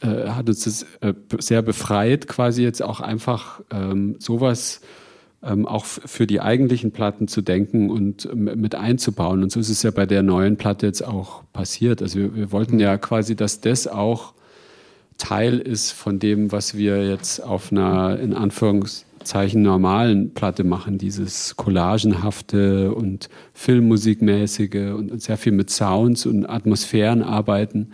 Äh, 0.00 0.28
hat 0.30 0.48
uns 0.48 0.64
das 0.64 0.86
äh, 1.00 1.14
sehr 1.38 1.62
befreit, 1.62 2.26
quasi 2.26 2.62
jetzt 2.62 2.82
auch 2.82 3.00
einfach 3.00 3.60
ähm, 3.70 4.16
sowas 4.18 4.80
ähm, 5.42 5.66
auch 5.66 5.84
für 5.84 6.26
die 6.26 6.40
eigentlichen 6.40 6.92
Platten 6.92 7.28
zu 7.28 7.42
denken 7.42 7.90
und 7.90 8.34
mit 8.34 8.74
einzubauen. 8.74 9.42
Und 9.42 9.52
so 9.52 9.60
ist 9.60 9.68
es 9.68 9.82
ja 9.82 9.90
bei 9.90 10.06
der 10.06 10.22
neuen 10.22 10.56
Platte 10.56 10.86
jetzt 10.86 11.06
auch 11.06 11.42
passiert. 11.52 12.02
Also 12.02 12.18
wir, 12.18 12.34
wir 12.34 12.52
wollten 12.52 12.78
ja 12.78 12.96
quasi, 12.98 13.36
dass 13.36 13.60
das 13.60 13.86
auch 13.86 14.34
Teil 15.18 15.58
ist 15.58 15.92
von 15.92 16.18
dem, 16.18 16.52
was 16.52 16.76
wir 16.76 17.08
jetzt 17.08 17.40
auf 17.40 17.72
einer 17.72 18.18
in 18.18 18.34
Anführungszeichen 18.34 19.62
normalen 19.62 20.34
Platte 20.34 20.64
machen, 20.64 20.98
dieses 20.98 21.56
collagenhafte 21.56 22.94
und 22.94 23.28
filmmusikmäßige 23.54 24.92
und 24.94 25.22
sehr 25.22 25.36
viel 25.36 25.52
mit 25.52 25.70
Sounds 25.70 26.26
und 26.26 26.46
Atmosphären 26.46 27.22
arbeiten, 27.22 27.92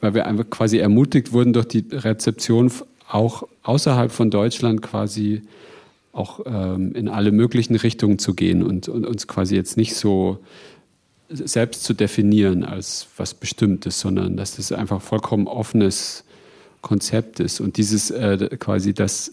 weil 0.00 0.14
wir 0.14 0.26
einfach 0.26 0.48
quasi 0.50 0.78
ermutigt 0.78 1.32
wurden 1.32 1.52
durch 1.52 1.66
die 1.66 1.84
Rezeption 1.90 2.70
auch 3.08 3.42
außerhalb 3.62 4.12
von 4.12 4.30
Deutschland 4.30 4.82
quasi 4.82 5.42
auch 6.12 6.40
ähm, 6.44 6.92
in 6.94 7.08
alle 7.08 7.32
möglichen 7.32 7.74
Richtungen 7.74 8.18
zu 8.18 8.34
gehen 8.34 8.62
und, 8.62 8.88
und, 8.88 9.06
uns 9.06 9.26
quasi 9.26 9.56
jetzt 9.56 9.76
nicht 9.76 9.94
so 9.94 10.38
selbst 11.30 11.84
zu 11.84 11.94
definieren 11.94 12.64
als 12.64 13.08
was 13.16 13.32
Bestimmtes, 13.32 13.98
sondern 13.98 14.36
dass 14.36 14.56
das 14.56 14.72
einfach 14.72 15.00
vollkommen 15.00 15.46
offenes 15.46 16.24
Konzept 16.82 17.40
ist. 17.40 17.60
Und 17.60 17.78
dieses 17.78 18.10
äh, 18.10 18.50
quasi 18.58 18.92
das 18.92 19.32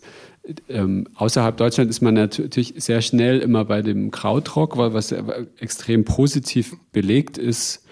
ähm, 0.69 1.07
außerhalb 1.15 1.57
Deutschland 1.57 1.89
ist 1.89 2.01
man 2.01 2.13
natürlich 2.13 2.73
sehr 2.77 3.01
schnell 3.01 3.39
immer 3.39 3.65
bei 3.65 3.81
dem 3.81 4.11
Krautrock, 4.11 4.77
weil 4.77 4.93
was 4.93 5.13
extrem 5.59 6.05
positiv 6.05 6.75
belegt 6.91 7.37
ist 7.37 7.85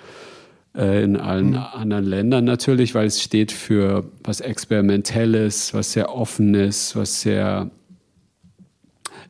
äh, 0.75 1.03
in 1.03 1.17
allen 1.17 1.51
mhm. 1.51 1.57
anderen 1.57 2.05
Ländern 2.05 2.45
natürlich, 2.45 2.95
weil 2.95 3.07
es 3.07 3.21
steht 3.21 3.51
für 3.51 4.09
was 4.23 4.39
Experimentelles, 4.39 5.73
was 5.73 5.93
sehr 5.93 6.13
Offenes, 6.13 6.95
was 6.95 7.21
sehr 7.21 7.69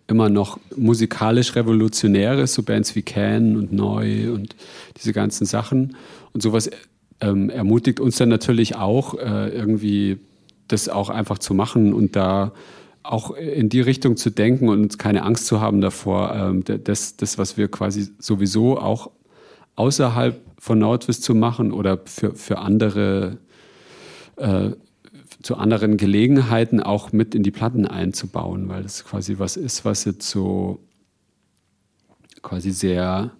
immer 0.07 0.29
noch 0.29 0.59
musikalisch 0.75 1.55
Revolutionäres, 1.55 2.53
so 2.53 2.63
Bands 2.63 2.95
wie 2.95 3.01
Can 3.01 3.57
und 3.57 3.73
Neu 3.73 4.31
und 4.31 4.55
diese 4.97 5.13
ganzen 5.13 5.45
Sachen. 5.45 5.95
Und 6.33 6.41
sowas 6.41 6.69
ähm, 7.19 7.49
ermutigt 7.49 7.99
uns 7.99 8.17
dann 8.17 8.29
natürlich 8.29 8.75
auch, 8.75 9.15
äh, 9.15 9.49
irgendwie 9.49 10.19
das 10.67 10.89
auch 10.89 11.09
einfach 11.09 11.39
zu 11.39 11.53
machen 11.53 11.93
und 11.93 12.15
da 12.15 12.53
auch 13.03 13.31
in 13.31 13.69
die 13.69 13.81
Richtung 13.81 14.17
zu 14.17 14.29
denken 14.29 14.69
und 14.69 14.99
keine 14.99 15.23
Angst 15.23 15.47
zu 15.47 15.61
haben 15.61 15.81
davor, 15.81 16.33
ähm, 16.35 16.63
das, 16.83 17.15
das, 17.17 17.37
was 17.37 17.57
wir 17.57 17.69
quasi 17.69 18.09
sowieso 18.19 18.77
auch 18.77 19.11
außerhalb 19.75 20.39
von 20.59 20.79
Nordwest 20.79 21.23
zu 21.23 21.35
machen 21.35 21.71
oder 21.71 21.99
für, 22.05 22.35
für 22.35 22.57
andere 22.57 23.37
äh, 24.37 24.71
zu 25.47 25.55
anderen 25.55 25.95
Gelegenheiten 25.95 26.83
auch 26.83 27.13
mit 27.13 27.33
in 27.33 27.41
die 27.41 27.51
Platten 27.51 27.87
einzubauen, 27.87 28.67
weil 28.67 28.83
das 28.83 29.05
quasi 29.05 29.39
was 29.39 29.55
ist, 29.55 29.85
was 29.85 30.03
jetzt 30.03 30.29
so 30.29 30.79
quasi 32.41 32.71
sehr 32.71 33.31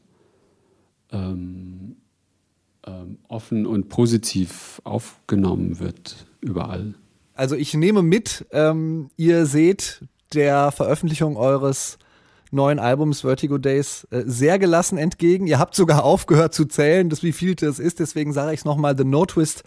ähm, 1.12 1.98
ähm, 2.86 3.18
offen 3.28 3.66
und 3.66 3.90
positiv 3.90 4.82
aufgenommen 4.86 5.82
wird 5.82 6.28
überall. 6.40 6.94
Also 7.34 7.58
ich 7.58 7.74
nehme 7.74 8.04
mit, 8.04 8.46
ähm, 8.54 9.10
ihr 9.18 9.46
seht 9.46 10.00
der 10.34 10.72
Veröffentlichung 10.72 11.36
eures 11.36 11.98
neuen 12.52 12.80
Albums 12.80 13.20
Vertigo 13.20 13.58
Days 13.58 14.08
äh, 14.12 14.24
sehr 14.26 14.60
gelassen 14.60 14.98
entgegen. 14.98 15.46
Ihr 15.46 15.60
habt 15.60 15.76
sogar 15.76 16.06
aufgehört 16.06 16.54
zu 16.54 16.64
zählen, 16.64 17.10
das 17.10 17.22
wie 17.22 17.34
viel 17.34 17.56
das 17.56 17.80
ist, 17.80 18.00
deswegen 18.00 18.32
sage 18.32 18.54
ich 18.54 18.62
es 18.62 18.66
nochmal, 18.66 18.98
The 18.98 19.04
No 19.04 19.26
Twist 19.26 19.66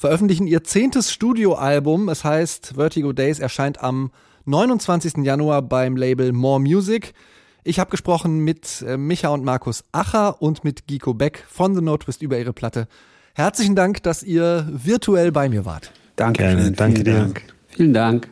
veröffentlichen 0.00 0.46
ihr 0.46 0.64
zehntes 0.64 1.12
Studioalbum. 1.12 2.08
Es 2.08 2.24
heißt 2.24 2.72
Vertigo 2.76 3.12
Days, 3.12 3.38
erscheint 3.38 3.82
am 3.82 4.10
29. 4.46 5.18
Januar 5.18 5.60
beim 5.60 5.94
Label 5.94 6.32
More 6.32 6.58
Music. 6.58 7.12
Ich 7.64 7.78
habe 7.78 7.90
gesprochen 7.90 8.38
mit 8.38 8.82
äh, 8.88 8.96
Micha 8.96 9.28
und 9.28 9.44
Markus 9.44 9.84
Acher 9.92 10.40
und 10.40 10.64
mit 10.64 10.86
Giko 10.86 11.12
Beck 11.12 11.44
von 11.46 11.74
The 11.74 11.82
Notwist 11.82 12.22
über 12.22 12.38
ihre 12.38 12.54
Platte. 12.54 12.88
Herzlichen 13.34 13.76
Dank, 13.76 14.02
dass 14.02 14.22
ihr 14.22 14.66
virtuell 14.72 15.32
bei 15.32 15.50
mir 15.50 15.66
wart. 15.66 15.92
Danke, 16.16 16.44
Gerne, 16.44 16.72
danke 16.72 17.04
dir. 17.04 17.18
Dank. 17.18 17.42
Vielen 17.68 17.92
Dank. 17.92 18.28